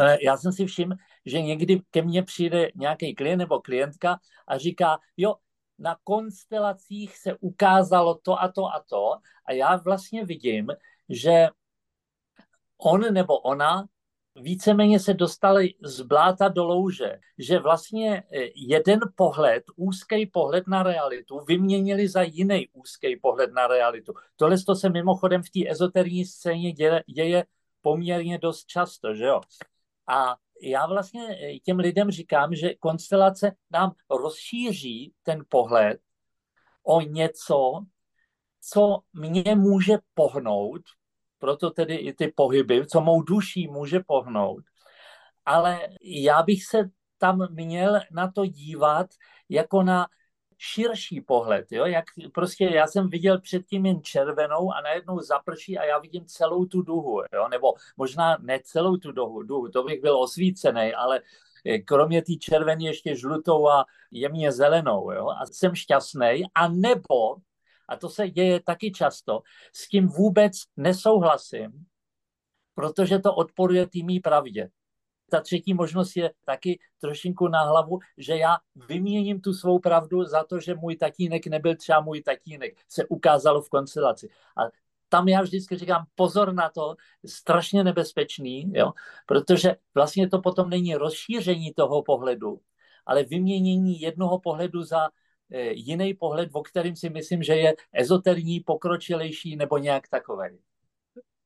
[0.00, 0.94] eh, já jsem si všiml,
[1.26, 5.34] že někdy ke mně přijde nějaký klient nebo klientka a říká, jo,
[5.78, 9.12] na konstelacích se ukázalo to a to a to
[9.46, 10.66] a já vlastně vidím,
[11.08, 11.48] že
[12.84, 13.84] on nebo ona
[14.36, 18.22] víceméně se dostali z bláta do louže, že vlastně e,
[18.54, 24.12] jeden pohled, úzký pohled na realitu, vyměnili za jiný úzký pohled na realitu.
[24.36, 27.44] Tohle to se mimochodem v té ezoterní scéně děje, děje
[27.80, 29.40] poměrně dost často, že jo?
[30.06, 36.00] A já vlastně e, těm lidem říkám, že konstelace nám rozšíří ten pohled
[36.82, 37.80] o něco,
[38.60, 40.82] co mě může pohnout,
[41.42, 44.64] proto tedy i ty pohyby, co mou duší může pohnout.
[45.44, 49.06] Ale já bych se tam měl na to dívat
[49.48, 50.06] jako na
[50.58, 51.86] širší pohled, jo?
[51.86, 56.64] jak prostě já jsem viděl předtím jen červenou a najednou zaprší a já vidím celou
[56.64, 57.48] tu duhu, jo?
[57.50, 61.20] nebo možná ne celou tu duhu, duhu, to bych byl osvícený, ale
[61.66, 65.28] eh, kromě té červené ještě žlutou a jemně zelenou jo?
[65.28, 67.42] a jsem šťastný, a nebo,
[67.92, 71.86] a to se děje taky často, s tím vůbec nesouhlasím,
[72.74, 74.70] protože to odporuje tými pravdě
[75.32, 78.56] ta třetí možnost je taky trošinku na hlavu, že já
[78.88, 83.62] vyměním tu svou pravdu za to, že můj tatínek nebyl třeba můj tatínek, se ukázalo
[83.62, 84.28] v konstelaci.
[84.56, 84.60] A
[85.08, 88.92] tam já vždycky říkám, pozor na to, strašně nebezpečný, jo?
[89.26, 92.60] protože vlastně to potom není rozšíření toho pohledu,
[93.06, 95.08] ale vyměnění jednoho pohledu za
[95.70, 100.58] jiný pohled, o kterým si myslím, že je ezoterní, pokročilejší nebo nějak takový.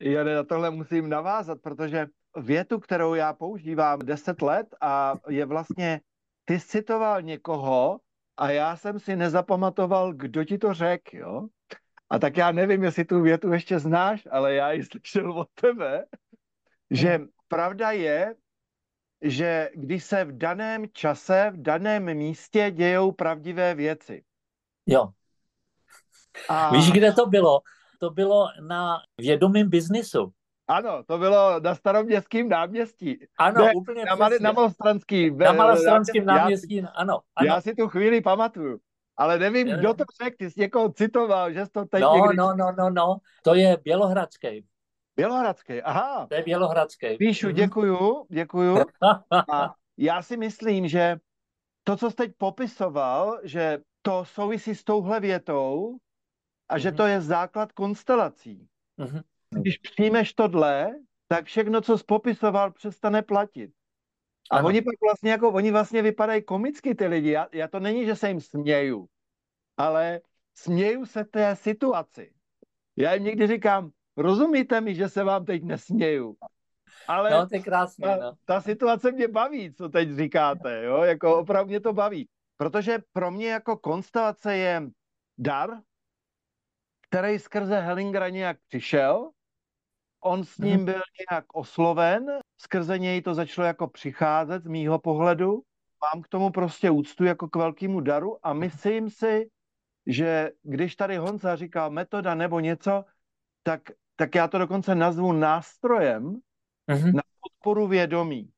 [0.01, 6.01] Já na tohle musím navázat, protože větu, kterou já používám deset let a je vlastně,
[6.45, 8.01] ty citoval někoho
[8.37, 11.47] a já jsem si nezapamatoval, kdo ti to řekl, jo?
[12.11, 16.05] A tak já nevím, jestli tu větu ještě znáš, ale já ji slyšel od tebe,
[16.91, 18.35] že pravda je,
[19.31, 24.25] že když se v daném čase, v daném místě dějou pravdivé věci.
[24.87, 25.09] Jo.
[26.49, 26.71] A...
[26.71, 27.61] Víš, kde to bylo?
[28.01, 30.33] To bylo na vědomém biznisu.
[30.69, 33.19] Ano, to bylo na staroměstském náměstí.
[33.39, 34.45] Ano, ne, úplně na, přesně.
[34.45, 35.39] na Malostranském.
[35.39, 37.47] Na Malostranském náměstí, já, ano, ano.
[37.47, 38.79] Já si tu chvíli pamatuju.
[39.17, 42.37] Ale nevím, kdo to řekl, ty jsi někoho citoval, že jsi to teď no, někdy...
[42.37, 44.65] No, no, no, no, to je Bělohradský.
[45.17, 46.27] Bělohradský, aha.
[46.27, 47.17] To je Bělohradský.
[47.17, 47.57] Píšu, mhm.
[47.57, 48.77] děkuju, děkuju.
[49.53, 51.17] A já si myslím, že
[51.85, 55.97] to, co jsi teď popisoval, že to souvisí s touhle větou
[56.69, 56.97] a že mhm.
[56.97, 58.69] to je základ konstelací.
[58.99, 59.23] Mm-hmm.
[59.51, 60.95] Když přijmeš tohle,
[61.29, 63.71] tak všechno, co jsi popisoval, přestane platit.
[64.51, 64.69] A ano.
[64.69, 67.31] oni pak vlastně jako, oni vlastně vypadají komicky ty lidi.
[67.31, 69.09] Já, já to není, že se jim směju,
[69.77, 70.21] ale
[70.55, 72.33] směju se té situaci.
[72.97, 76.37] Já jim někdy říkám, rozumíte mi, že se vám teď nesměju.
[77.09, 78.33] Ale no, to je krásné, ta, no.
[78.45, 81.03] ta situace mě baví, co teď říkáte, jo?
[81.03, 82.29] jako opravdu mě to baví.
[82.57, 84.83] Protože pro mě jako konstelace je
[85.39, 85.71] dar,
[87.09, 89.31] který skrze Hellingera nějak přišel
[90.27, 90.85] on s ním mhm.
[90.85, 92.27] byl nějak osloven,
[92.59, 95.63] skrze něj to začalo jako přicházet z mýho pohledu.
[96.03, 99.51] Mám k tomu prostě úctu jako k velkému daru a myslím si,
[100.07, 103.05] že když tady Honza říká metoda nebo něco,
[103.63, 103.81] tak,
[104.17, 106.41] tak já to dokonce nazvu nástrojem
[106.91, 107.15] mm-hmm.
[107.15, 108.51] na podporu vědomí.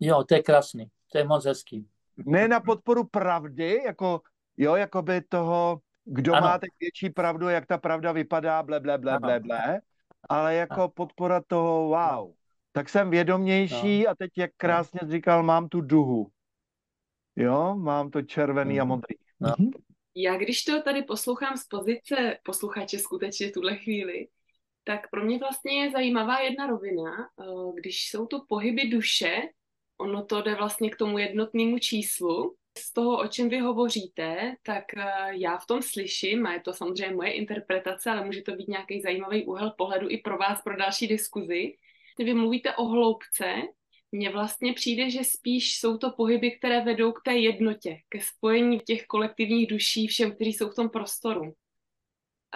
[0.00, 1.88] Jo, to je krásný, to je moc hezký.
[2.26, 4.20] Ne na podporu pravdy, jako,
[4.56, 6.46] jo, jako by toho, kdo ano.
[6.46, 9.80] má teď větší pravdu, jak ta pravda vypadá, ble, ble, ble, ble, ble,
[10.28, 12.32] ale jako podpora toho wow.
[12.72, 14.10] Tak jsem vědomější no.
[14.10, 16.30] a teď, jak krásně říkal, mám tu duhu.
[17.36, 18.88] Jo, mám to červený a mhm.
[18.88, 19.16] modrý.
[19.40, 19.54] No.
[19.58, 19.70] Mhm.
[20.14, 24.28] Já když to tady poslouchám z pozice posluchače skutečně tuhle chvíli,
[24.84, 29.42] tak pro mě vlastně je zajímavá jedna rovina, eh, když jsou to pohyby duše,
[29.98, 34.84] ono to jde vlastně k tomu jednotnému číslu, z toho, o čem vy hovoříte, tak
[34.96, 38.68] eh, já v tom slyším, a je to samozřejmě moje interpretace, ale může to být
[38.68, 41.76] nějaký zajímavý úhel pohledu i pro vás, pro další diskuzi.
[42.18, 43.54] Vy mluvíte o hloubce,
[44.12, 48.80] mně vlastně přijde, že spíš jsou to pohyby, které vedou k té jednotě, ke spojení
[48.80, 51.54] těch kolektivních duší všem, kteří jsou v tom prostoru.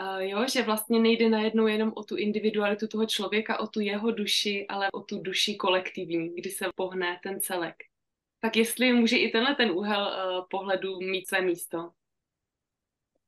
[0.00, 4.10] Uh, jo, že vlastně nejde najednou jenom o tu individualitu toho člověka, o tu jeho
[4.10, 7.74] duši, ale o tu duši kolektivní, kdy se pohne ten celek.
[8.40, 11.90] Tak jestli může i tenhle ten úhel uh, pohledu mít své místo.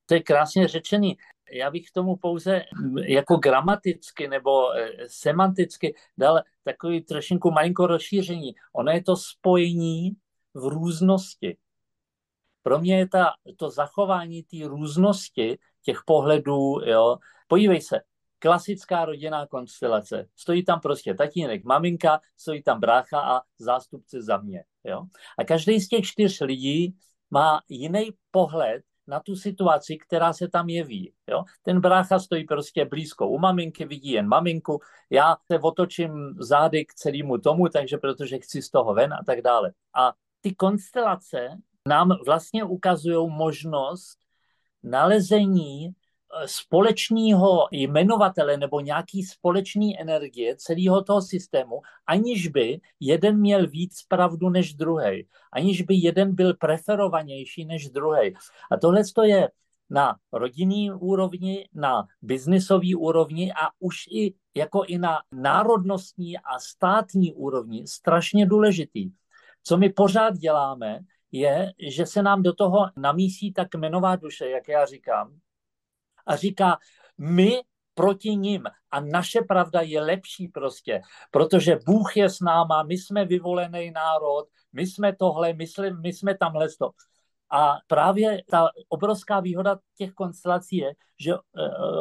[0.06, 1.16] To je krásně řečený.
[1.52, 2.64] Já bych k tomu pouze
[3.06, 8.54] jako gramaticky nebo eh, semanticky dal takový trošinku malinko rozšíření.
[8.72, 10.10] Ono je to spojení
[10.54, 11.56] v různosti.
[12.68, 17.16] Pro mě je ta, to zachování té různosti těch pohledů, jo.
[17.46, 18.00] Podívej se,
[18.38, 20.28] klasická rodinná konstelace.
[20.36, 24.64] Stojí tam prostě tatínek, maminka, stojí tam brácha a zástupce za mě.
[24.84, 25.02] Jo?
[25.38, 26.96] A každý z těch čtyř lidí
[27.30, 31.12] má jiný pohled na tu situaci, která se tam jeví.
[31.30, 31.44] Jo?
[31.62, 36.94] Ten brácha stojí prostě blízko u maminky, vidí jen maminku, já se otočím zády k
[36.94, 39.72] celému tomu, takže protože chci z toho ven a tak dále.
[39.94, 41.48] A ty konstelace
[41.86, 44.18] nám vlastně ukazují možnost
[44.82, 45.94] nalezení
[46.46, 54.48] společného jmenovatele nebo nějaký společný energie celého toho systému, aniž by jeden měl víc pravdu
[54.48, 58.34] než druhý, aniž by jeden byl preferovanější než druhý.
[58.70, 59.50] A tohle je
[59.90, 67.32] na rodinný úrovni, na biznisový úrovni a už i jako i na národnostní a státní
[67.32, 69.10] úrovni strašně důležitý.
[69.62, 71.00] Co my pořád děláme,
[71.32, 75.38] je, že se nám do toho namísí ta kmenová duše, jak já říkám,
[76.26, 76.78] a říká,
[77.18, 77.62] my
[77.94, 78.62] proti ním.
[78.90, 81.00] A naše pravda je lepší prostě,
[81.30, 86.12] protože Bůh je s náma, my jsme vyvolený národ, my jsme tohle, my jsme, my
[86.12, 86.90] jsme tamhle to.
[87.50, 91.40] A právě ta obrovská výhoda těch konstelací je, že uh,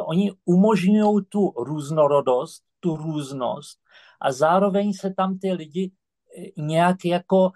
[0.06, 3.78] oni umožňují tu různorodost, tu různost
[4.20, 5.92] a zároveň se tam ty lidi
[6.38, 7.50] eh, nějak jako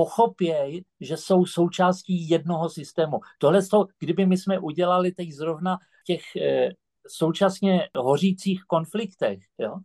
[0.00, 3.20] pochopějí, že jsou součástí jednoho systému.
[3.38, 3.60] Tohle,
[3.98, 6.68] kdyby my jsme udělali teď zrovna těch eh,
[7.08, 9.76] současně hořících konfliktech, jo,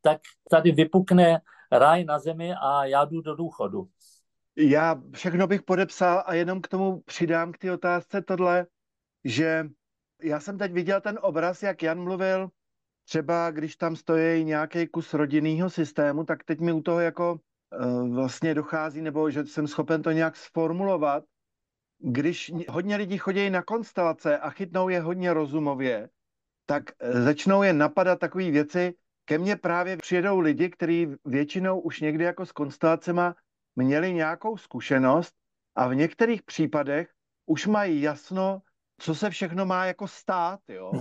[0.00, 0.20] tak
[0.50, 1.40] tady vypukne
[1.72, 3.88] ráj na zemi a já jdu do důchodu.
[4.56, 8.66] Já všechno bych podepsal a jenom k tomu přidám k té otázce tohle,
[9.24, 9.66] že
[10.22, 12.48] já jsem teď viděl ten obraz, jak Jan mluvil,
[13.04, 17.40] třeba když tam stojí nějaký kus rodinného systému, tak teď mi u toho jako
[18.08, 21.24] vlastně dochází, nebo že jsem schopen to nějak sformulovat,
[21.98, 26.08] když hodně lidí chodí na konstelace a chytnou je hodně rozumově,
[26.66, 28.94] tak eh, začnou je napadat takové věci.
[29.24, 33.34] Ke mně právě přijedou lidi, kteří většinou už někdy jako s konstelacema
[33.76, 35.34] měli nějakou zkušenost
[35.74, 37.10] a v některých případech
[37.46, 38.62] už mají jasno,
[38.98, 40.92] co se všechno má jako stát, jo.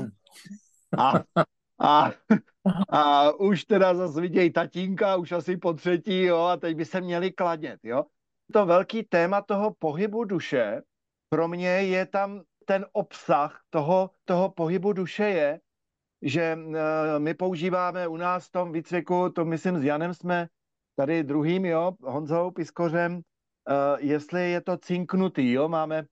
[0.97, 1.23] A,
[1.79, 2.11] a,
[2.89, 7.01] a už teda zase vidějí tatínka, už asi po třetí, jo, a teď by se
[7.01, 8.05] měli kladnět, jo.
[8.53, 10.81] To velký téma toho pohybu duše,
[11.29, 15.59] pro mě je tam ten obsah toho, toho pohybu duše je,
[16.21, 16.73] že uh,
[17.17, 20.47] my používáme u nás v tom výcviku, to myslím s Janem jsme
[20.95, 23.21] tady druhým, jo, Honzou Piskořem, uh,
[23.99, 26.05] jestli je to cinknutý, jo, máme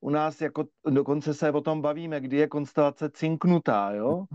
[0.00, 4.26] u nás jako dokonce se o tom bavíme, kdy je konstelace cinknutá, jo.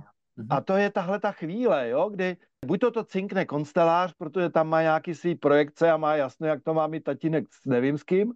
[0.50, 4.70] A to je tahle ta chvíle, jo, kdy buď to to cinkne konstelář, protože tam
[4.70, 8.04] má nějaký svý projekce a má jasno, jak to má mít tatínek s nevím s
[8.04, 8.34] kým,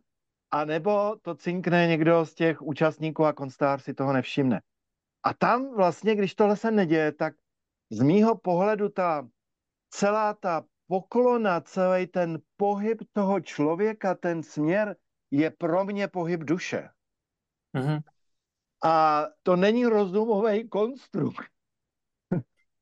[0.51, 4.61] a nebo to cinkne někdo z těch účastníků a konstář si toho nevšimne.
[5.23, 7.33] A tam vlastně, když tohle se neděje, tak
[7.91, 9.27] z mýho pohledu ta
[9.89, 14.95] celá ta poklona, celý ten pohyb toho člověka, ten směr
[15.31, 16.89] je pro mě pohyb duše.
[17.77, 17.99] Mm-hmm.
[18.83, 21.54] A to není rozumový konstrukt.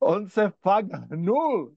[0.03, 1.75] On se fakt hnul.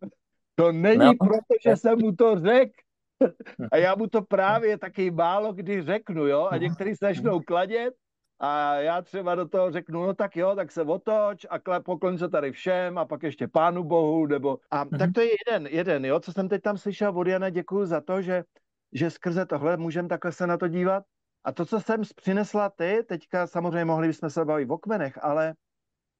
[0.55, 1.15] To není no.
[1.19, 2.73] proto, že jsem mu to řekl,
[3.73, 7.95] a já mu to právě taky málo kdy řeknu, jo, a některý se začnou kladět
[8.39, 12.29] a já třeba do toho řeknu, no tak jo, tak se otoč a poklon se
[12.29, 14.99] tady všem a pak ještě pánu bohu, nebo a mm-hmm.
[14.99, 18.01] tak to je jeden, jeden, jo, co jsem teď tam slyšel od Jana, děkuji za
[18.01, 18.45] to, že,
[18.93, 21.05] že skrze tohle můžeme takhle se na to dívat.
[21.45, 25.55] A to, co jsem přinesla ty, teďka samozřejmě mohli bychom se bavit o kmenech, ale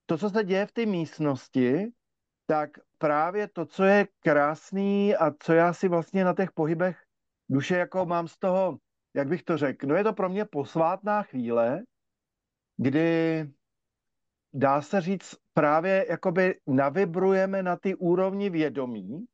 [0.07, 1.87] to, co se děje v té místnosti,
[2.47, 6.99] tak právě to, co je krásný a co já si vlastně na těch pohybech
[7.49, 8.79] duše jako mám z toho,
[9.15, 11.83] jak bych to řekl, no je to pro mě posvátná chvíle,
[12.77, 13.51] kdy
[14.53, 19.27] dá se říct právě jakoby navibrujeme na ty úrovni vědomí,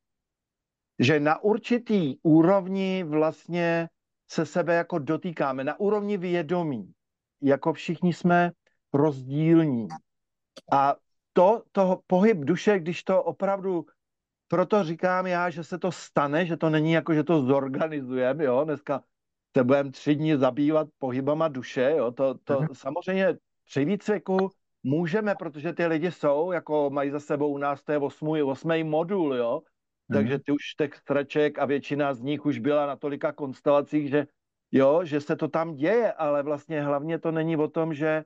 [0.98, 3.88] že na určitý úrovni vlastně
[4.30, 6.92] se sebe jako dotýkáme, na úrovni vědomí,
[7.42, 8.52] jako všichni jsme
[8.92, 9.88] rozdílní.
[10.72, 10.96] A
[11.32, 13.86] to, toho pohyb duše, když to opravdu,
[14.48, 18.64] proto říkám já, že se to stane, že to není jako, že to zorganizujeme, jo,
[18.64, 19.02] dneska
[19.56, 22.74] se budeme tři dny zabývat pohybama duše, jo, to, to uh-huh.
[22.74, 24.50] samozřejmě při výcviku
[24.82, 28.84] můžeme, protože ty lidi jsou, jako mají za sebou u nás, to je osmý, osmý
[28.84, 30.14] modul, jo, uh-huh.
[30.14, 34.26] takže ty už těch straček a většina z nich už byla na tolika konstelacích, že
[34.72, 38.24] jo, že se to tam děje, ale vlastně hlavně to není o tom, že,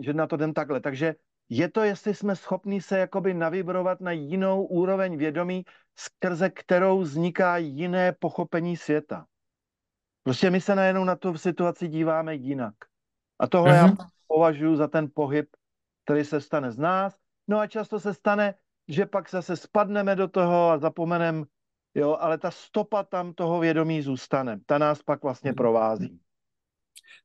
[0.00, 0.80] že na to jdem takhle.
[0.80, 1.14] Takže
[1.48, 5.64] je to, jestli jsme schopni se jakoby navibrovat na jinou úroveň vědomí,
[5.96, 9.26] skrze kterou vzniká jiné pochopení světa.
[10.22, 12.74] Prostě my se najednou na tu situaci díváme jinak.
[13.38, 13.76] A tohle mm-hmm.
[13.76, 13.96] já mhm.
[14.26, 15.48] považuji za ten pohyb,
[16.04, 17.16] který se stane z nás.
[17.48, 18.54] No a často se stane,
[18.88, 21.44] že pak zase spadneme do toho a zapomeneme,
[21.94, 24.60] jo, ale ta stopa tam toho vědomí zůstane.
[24.66, 25.56] Ta nás pak vlastně mhm.
[25.56, 26.20] provází.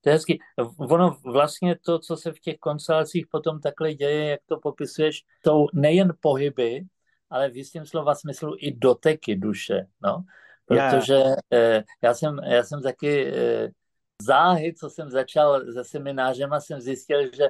[0.02, 0.40] To je hezky.
[0.78, 5.68] Ono vlastně to, co se v těch konstelacích potom takhle děje, jak to popisuješ, jsou
[5.74, 6.86] nejen pohyby,
[7.30, 10.24] ale v jistém slova smyslu i doteky duše, no.
[10.66, 11.40] Protože yeah.
[11.54, 13.70] eh, já, jsem, já jsem taky eh,
[14.22, 17.50] záhy, co jsem začal se seminářem a jsem zjistil, že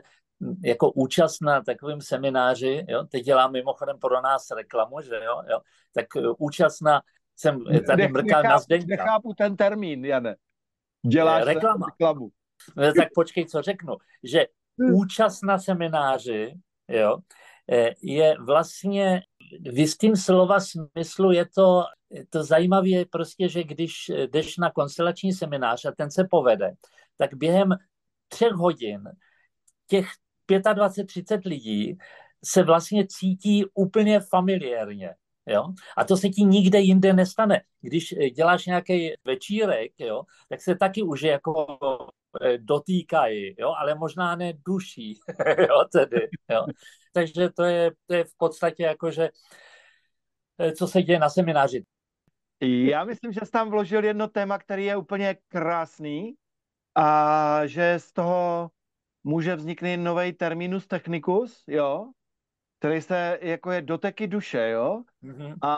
[0.64, 5.60] jako účast na takovém semináři, jo, teď dělám mimochodem pro nás reklamu, že jo, jo
[5.94, 7.02] tak eh, účast na,
[7.36, 8.96] jsem tady mrkal na Zdeňka.
[8.96, 10.36] Nechápu ten termín, Jane.
[11.08, 11.86] Děláš reklama.
[11.86, 12.30] reklamu.
[12.76, 13.96] No, tak počkej, co řeknu.
[14.24, 14.46] Že
[14.80, 14.94] hmm.
[14.94, 16.54] účast na semináři,
[16.88, 17.18] jo,
[17.72, 19.22] eh, je vlastně
[19.72, 21.84] v jistým slova smyslu je to,
[22.30, 26.72] to zajímavé je prostě, že když jdeš na konstelační seminář a ten se povede,
[27.18, 27.70] tak během
[28.28, 29.04] třech hodin
[29.88, 30.08] těch
[30.50, 31.98] 25-30 lidí
[32.46, 35.16] se vlastně cítí úplně familiárně.
[35.48, 35.64] Jo?
[35.98, 37.62] A to se ti nikde jinde nestane.
[37.82, 41.78] Když děláš nějaký večírek, jo, tak se taky už jako
[42.42, 45.20] eh, dotýkají, jo, ale možná ne duší,
[45.70, 46.66] jo, tedy, jo.
[47.14, 49.30] Takže to je, to je v podstatě jako, že
[50.58, 51.86] eh, co se děje na semináři.
[52.62, 56.34] Já myslím, že jsi tam vložil jedno téma, který je úplně krásný
[56.96, 58.70] a že z toho
[59.24, 62.12] může vzniknout nový terminus technicus, jo,
[62.84, 65.04] který se, jako je doteky duše, jo?
[65.24, 65.56] Mm-hmm.
[65.62, 65.74] A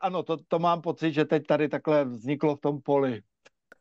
[0.00, 3.22] ano, to, to mám pocit, že teď tady takhle vzniklo v tom poli.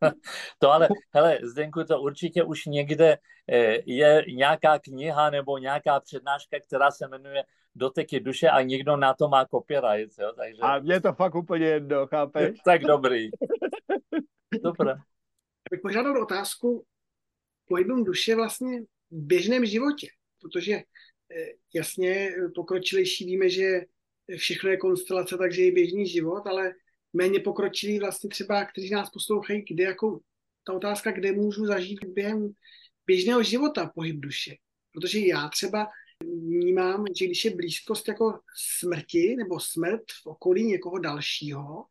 [0.59, 3.17] To ale, hele, Zdenku, to určitě už někde
[3.51, 7.43] eh, je nějaká kniha nebo nějaká přednáška, která se jmenuje
[7.75, 10.61] Doteky duše a někdo na to má copyright, jo, takže...
[10.61, 12.57] A mě to fakt úplně jedno, chápeš?
[12.65, 13.29] tak dobrý.
[14.63, 14.95] Dobré.
[15.71, 16.85] Bych požádal otázku
[17.67, 20.07] pohybem duše vlastně v běžném životě,
[20.41, 20.81] protože
[21.73, 23.81] jasně pokročilejší víme, že
[24.37, 26.73] všechno je konstelace, takže je běžný život, ale
[27.13, 30.19] méně pokročilí vlastně třeba, kteří nás poslouchají, kde jako
[30.67, 32.51] ta otázka, kde můžu zažít během
[33.05, 34.55] běžného života pohyb duše.
[34.93, 35.87] Protože já třeba
[36.23, 38.39] vnímám, že když je blízkost jako
[38.79, 41.85] smrti nebo smrt v okolí někoho dalšího,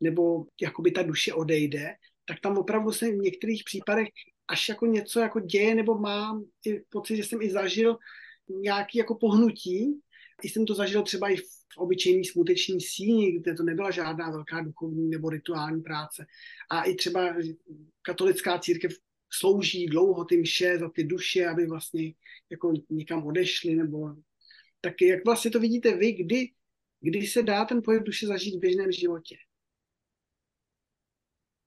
[0.00, 1.94] nebo jakoby ta duše odejde,
[2.24, 4.08] tak tam opravdu se v některých případech
[4.48, 6.44] až jako něco jako děje, nebo mám
[6.88, 7.96] pocit, že jsem i zažil
[8.48, 10.00] nějaký jako pohnutí.
[10.42, 14.60] I jsem to zažil třeba i v obyčejný smuteční síni, kde to nebyla žádná velká
[14.60, 16.26] duchovní nebo rituální práce.
[16.70, 17.36] A i třeba
[18.02, 18.92] katolická církev
[19.32, 22.12] slouží dlouho ty mše za ty duše, aby vlastně
[22.50, 24.14] jako někam odešly, nebo
[24.80, 26.50] tak jak vlastně to vidíte vy, kdy,
[27.00, 29.36] kdy se dá ten pohyb duše zažít v běžném životě?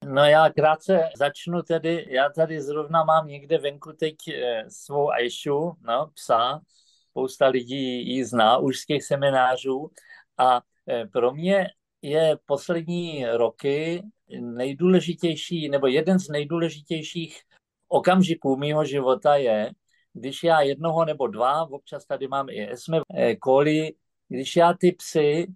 [0.08, 5.74] No já krátce začnu tedy, já tady zrovna mám někde venku teď eh, svou Aishu,
[5.82, 6.62] no, psa,
[7.10, 9.90] spousta lidí ji zná už z těch seminářů.
[10.38, 11.68] A eh, pro mě
[12.02, 14.04] je poslední roky
[14.40, 17.42] nejdůležitější, nebo jeden z nejdůležitějších
[17.88, 19.72] okamžiků mýho života je,
[20.14, 23.94] když já jednoho nebo dva, občas tady mám i Esme, eh, koli,
[24.28, 25.48] když já ty psy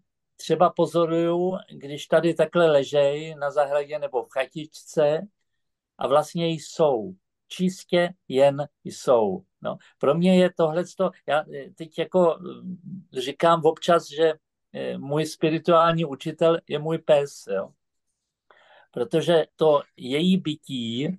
[0.42, 5.28] třeba pozoruju, když tady takhle ležej na zahradě nebo v chatičce
[5.98, 7.14] a vlastně jsou.
[7.48, 9.44] Čistě jen jsou.
[9.62, 10.84] No, pro mě je tohle,
[11.28, 14.34] já eh, teď jako eh, říkám občas, že
[14.74, 17.70] eh, můj spirituální učitel je můj pes, jo.
[18.92, 21.18] Protože to její bytí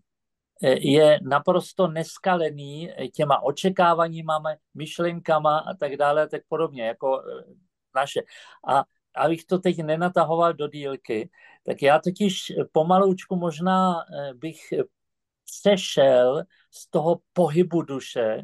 [0.79, 4.43] je naprosto neskalený těma očekáváníma,
[4.75, 7.23] myšlenkama a tak dále, tak podobně, jako
[7.95, 8.21] naše.
[8.69, 8.85] A
[9.15, 11.31] abych to teď nenatahoval do dílky,
[11.63, 14.73] tak já totiž pomaloučku možná eh, bych
[15.45, 18.43] přešel z toho pohybu duše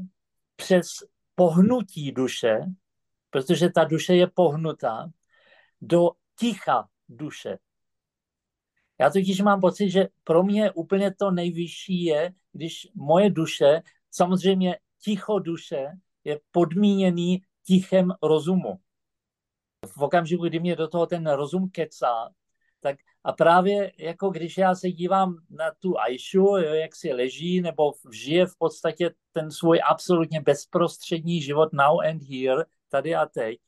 [0.57, 0.89] přes
[1.35, 2.61] pohnutí duše,
[3.31, 5.11] protože ta duše je pohnutá,
[5.81, 7.59] do ticha duše.
[9.01, 14.79] Já totiž mám pocit, že pro mě úplně to nejvyšší je, když moje duše, samozřejmě
[15.03, 15.87] ticho duše,
[16.25, 18.81] je podmíněný tichem rozumu
[19.97, 22.31] v okamžiku, kdy mě do toho ten rozum kecá,
[22.81, 27.61] tak a právě jako když já se dívám na tu Aishu, jo, jak si leží
[27.61, 33.59] nebo žije v podstatě ten svůj absolutně bezprostřední život now and here, tady a teď,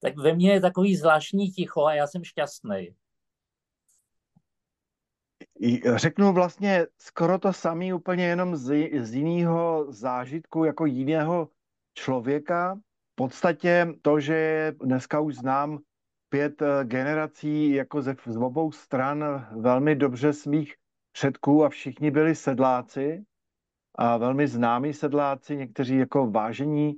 [0.00, 2.94] tak ve mně je takový zvláštní ticho a já jsem šťastný.
[5.96, 11.48] Řeknu vlastně skoro to samé, úplně jenom z, z jiného zážitku, jako jiného
[11.94, 12.80] člověka,
[13.12, 15.78] v podstatě to, že dneska už znám
[16.28, 20.74] pět eh, generací jako ze, z obou stran velmi dobře svých
[21.12, 23.24] předků a všichni byli sedláci
[23.94, 26.94] a velmi známí sedláci, někteří jako vážení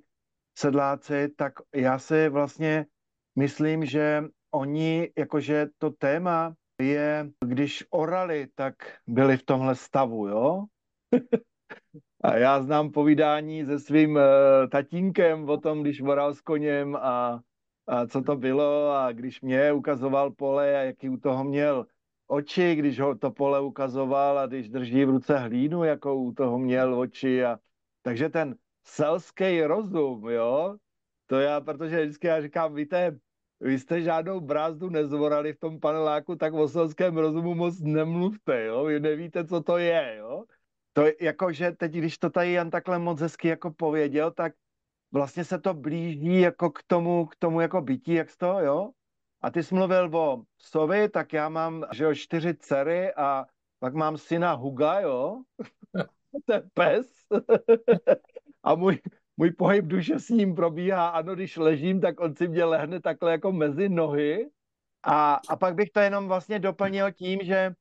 [0.58, 2.86] sedláci, tak já si vlastně
[3.38, 8.74] myslím, že oni, jakože to téma je, když orali, tak
[9.06, 10.64] byli v tomhle stavu, jo?
[12.24, 14.22] A já znám povídání se svým uh,
[14.70, 17.40] tatínkem o tom, když voral s koněm a,
[17.86, 21.86] a co to bylo a když mě ukazoval pole a jaký u toho měl
[22.26, 26.58] oči, když ho to pole ukazoval a když drží v ruce hlínu, jako u toho
[26.58, 27.44] měl oči.
[27.44, 27.58] A...
[28.02, 30.76] Takže ten selský rozum, jo,
[31.26, 33.18] to já, protože vždycky já říkám, víte,
[33.60, 38.84] vy jste žádnou brázdu nezvorali v tom paneláku, tak o selském rozumu moc nemluvte, jo,
[38.84, 40.44] vy nevíte, co to je, jo.
[40.94, 44.52] To jako, že teď, když to tady Jan takhle moc hezky jako pověděl, tak
[45.12, 48.90] vlastně se to blíží jako k tomu, k tomu jako bytí, jak to, jo?
[49.42, 53.46] A ty jsi mluvil o sovi, tak já mám, že jo, čtyři dcery a
[53.78, 55.42] pak mám syna Huga, jo?
[56.46, 57.06] to je pes.
[58.62, 58.98] a můj,
[59.36, 63.30] můj pohyb duše s ním probíhá, ano, když ležím, tak on si mě lehne takhle
[63.30, 64.50] jako mezi nohy.
[65.02, 67.74] A, a pak bych to jenom vlastně doplnil tím, že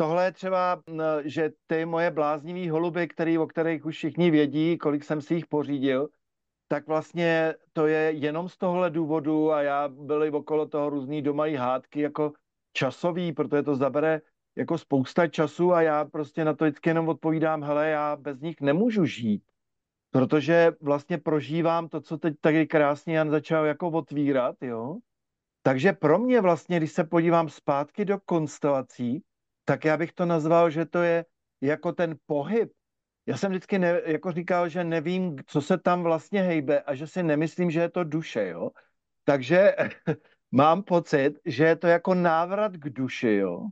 [0.00, 0.82] tohle je třeba,
[1.24, 5.46] že ty moje bláznivý holuby, který, o kterých už všichni vědí, kolik jsem si jich
[5.46, 6.08] pořídil,
[6.68, 11.46] tak vlastně to je jenom z tohle důvodu a já byli okolo toho různý doma
[11.46, 12.32] i hádky jako
[12.72, 14.20] časový, protože to zabere
[14.56, 18.60] jako spousta času a já prostě na to vždycky jenom odpovídám, hele, já bez nich
[18.60, 19.42] nemůžu žít,
[20.10, 24.96] protože vlastně prožívám to, co teď tady krásně Jan začal jako otvírat, jo.
[25.62, 29.22] Takže pro mě vlastně, když se podívám zpátky do konstelací,
[29.64, 31.24] tak já bych to nazval, že to je
[31.60, 32.72] jako ten pohyb.
[33.26, 37.06] Já jsem vždycky ne, jako říkal, že nevím, co se tam vlastně hejbe a že
[37.06, 38.70] si nemyslím, že je to duše, jo.
[39.24, 39.74] Takže
[40.52, 43.66] mám pocit, že je to jako návrat k duši, jo.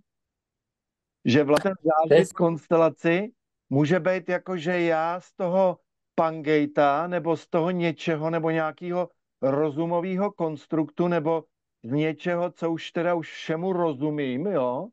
[1.25, 3.33] Že vlastně zážit konstelaci
[3.71, 5.79] může být jako, že já z toho
[6.15, 9.11] pangejta nebo z toho něčeho nebo nějakého
[9.43, 11.45] rozumového konstruktu nebo
[11.83, 14.89] z něčeho, co už teda už všemu rozumím, jo,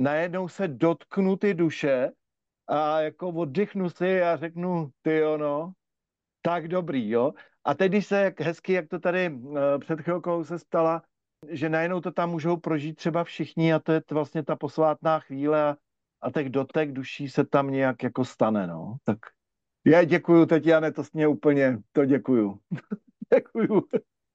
[0.00, 2.10] najednou se dotknu ty duše
[2.66, 5.72] a jako oddychnu si a řeknu, ty ono,
[6.42, 7.32] tak dobrý, jo.
[7.64, 11.02] A teď, když se hezky, jak to tady uh, před chvilkou se stala,
[11.48, 15.70] že najednou to tam můžou prožít třeba všichni a to je vlastně ta posvátná chvíle
[15.70, 15.76] a,
[16.20, 18.96] a těch dotek duší se tam nějak jako stane, no.
[19.04, 19.18] Tak
[19.86, 22.60] já děkuju, Tetiane, to mě úplně, to děkuju.
[23.34, 23.82] děkuju.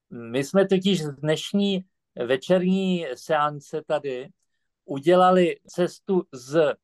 [0.09, 1.85] My jsme totiž z dnešní
[2.25, 4.29] večerní seance tady
[4.85, 6.75] udělali cestu z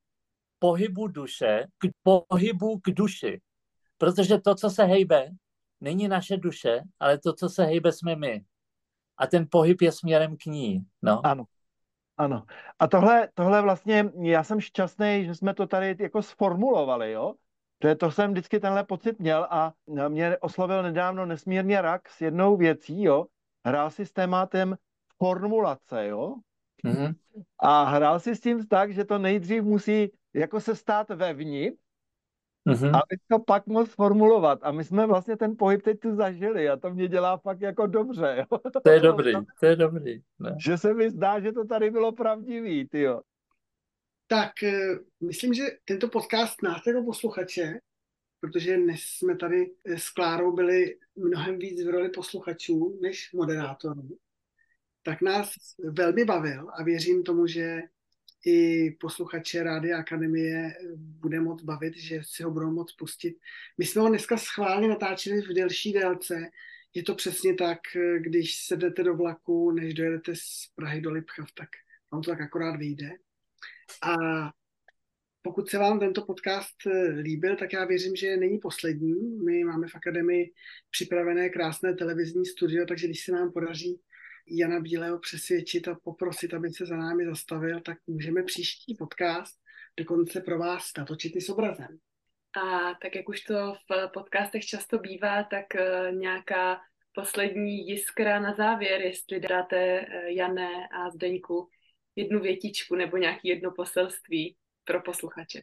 [0.60, 3.42] pohybu duše k pohybu k duši.
[3.98, 5.30] Protože to, co se hejbe,
[5.82, 8.44] není naše duše, ale to, co se hejbe, jsme my.
[9.18, 10.86] A ten pohyb je směrem k ní.
[11.02, 11.26] No.
[11.26, 11.44] Ano.
[12.18, 12.46] Ano.
[12.80, 17.34] A tohle, tohle vlastně, já jsem šťastný, že jsme to tady jako sformulovali, jo?
[17.80, 19.74] To, to jsem vždycky tenhle pocit měl a
[20.08, 23.26] mě oslovil nedávno nesmírně rak s jednou věcí, jo?
[23.66, 24.78] Hrál si s tématem
[25.18, 26.36] formulace, jo?
[26.86, 27.14] Mm-hmm.
[27.60, 31.78] A hrál si s tím tak, že to nejdřív musí jako se stát vevnitř,
[32.70, 32.90] mm-hmm.
[32.90, 34.60] aby to pak mohl formulovat.
[34.62, 37.88] A my jsme vlastně ten pohyb teď tu zažili a to mě dělá fakt jako
[37.88, 38.36] dobře.
[38.38, 38.60] Jo?
[38.84, 40.22] To je dobrý, to je dobrý.
[40.40, 40.56] Ne?
[40.66, 43.22] Že se mi zdá, že to tady bylo pravdivý, tyjo.
[44.28, 47.80] Tak eh, myslím, že tento podcast nás jako posluchače,
[48.40, 54.18] protože dnes jsme tady s Klárou byli mnohem víc v roli posluchačů než moderátorů,
[55.04, 55.50] tak nás
[55.84, 57.82] velmi bavil a věřím tomu, že
[58.46, 63.38] i posluchače Rádia Akademie bude moc bavit, že si ho budou moc pustit.
[63.78, 66.50] My jsme ho dneska schválně natáčeli v delší délce.
[66.94, 67.80] Je to přesně tak,
[68.18, 71.70] když sedete do vlaku, než dojedete z Prahy do Lipchav, tak
[72.12, 73.10] vám to tak akorát vyjde.
[74.04, 74.16] A
[75.42, 76.76] pokud se vám tento podcast
[77.22, 79.38] líbil, tak já věřím, že není poslední.
[79.46, 80.52] My máme v Akademii
[80.90, 84.02] připravené krásné televizní studio, takže když se nám podaří
[84.48, 89.62] Jana Bílého přesvědčit a poprosit, aby se za námi zastavil, tak můžeme příští podcast
[90.00, 91.98] dokonce pro vás natočit i s obrazem.
[92.56, 96.80] A tak jak už to v podcastech často bývá, tak eh, nějaká
[97.14, 101.70] poslední jiskra na závěr, jestli dáte eh, Jané a Zdeňku
[102.16, 105.62] jednu větičku nebo nějaký jedno poselství pro posluchače.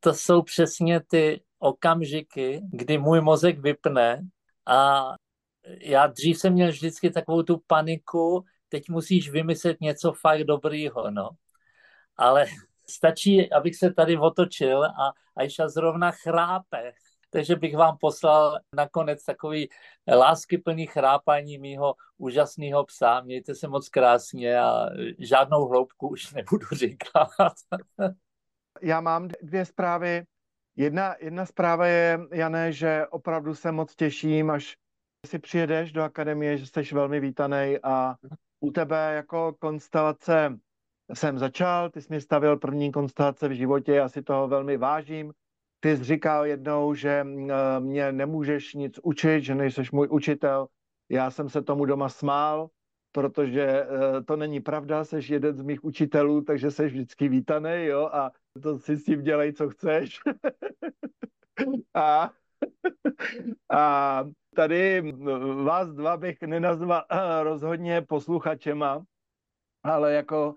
[0.00, 4.20] To jsou přesně ty okamžiky, kdy můj mozek vypne
[4.66, 5.08] a
[5.80, 11.30] já dřív jsem měl vždycky takovou tu paniku, teď musíš vymyslet něco fakt dobrýho, no.
[12.16, 12.46] Ale
[12.90, 16.92] stačí, abych se tady otočil a Aisha zrovna chrápe.
[17.30, 19.68] Takže bych vám poslal nakonec takový
[20.08, 23.20] láskyplný chrápaní mýho úžasného psa.
[23.20, 24.86] Mějte se moc krásně a
[25.18, 27.28] žádnou hloubku už nebudu říkat.
[28.82, 30.24] Já mám dvě zprávy.
[30.76, 34.76] Jedna, jedna zpráva je, Jané, že opravdu se moc těším, až
[35.26, 38.16] si přijedeš do akademie, že jsi velmi vítaný a
[38.60, 40.58] u tebe jako konstelace
[41.14, 45.32] jsem začal, ty jsi mi stavil první konstelace v životě, já si toho velmi vážím.
[45.80, 47.26] Ty jsi říkal jednou, že
[47.78, 50.68] mě nemůžeš nic učit, že nejsi můj učitel.
[51.08, 52.68] Já jsem se tomu doma smál,
[53.12, 58.10] protože eh, to není pravda, jsi jeden z mých učitelů, takže jsi vždycky vítaný, jo,
[58.12, 60.18] a to si s tím dělej, co chceš.
[61.94, 62.30] a,
[63.70, 64.24] a
[64.58, 65.12] tady
[65.64, 67.04] vás dva bych nenazval
[67.42, 69.04] rozhodně posluchačema,
[69.82, 70.54] ale jako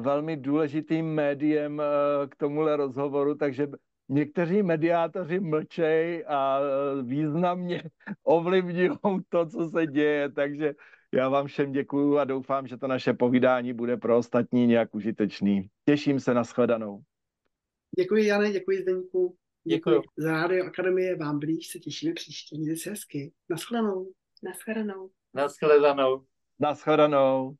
[0.00, 1.82] velmi důležitým médiem
[2.28, 3.68] k tomuhle rozhovoru, takže
[4.08, 6.60] někteří mediátoři mlčej a
[7.02, 7.82] významně
[8.24, 8.90] ovlivňují
[9.28, 10.74] to, co se děje, takže
[11.12, 15.68] já vám všem děkuju a doufám, že to naše povídání bude pro ostatní nějak užitečný.
[15.84, 17.00] Těším se na shledanou.
[17.98, 19.36] Děkuji, Jane, děkuji Zdeňku.
[19.68, 20.02] Děkuji.
[20.16, 22.56] Za Rádio Akademie vám blíž se těšíme příště.
[22.58, 23.32] Mějte se hezky.
[23.48, 24.12] Naschledanou.
[24.42, 25.10] Naschledanou.
[25.34, 26.24] Naschledanou.
[26.58, 27.56] Naschledanou.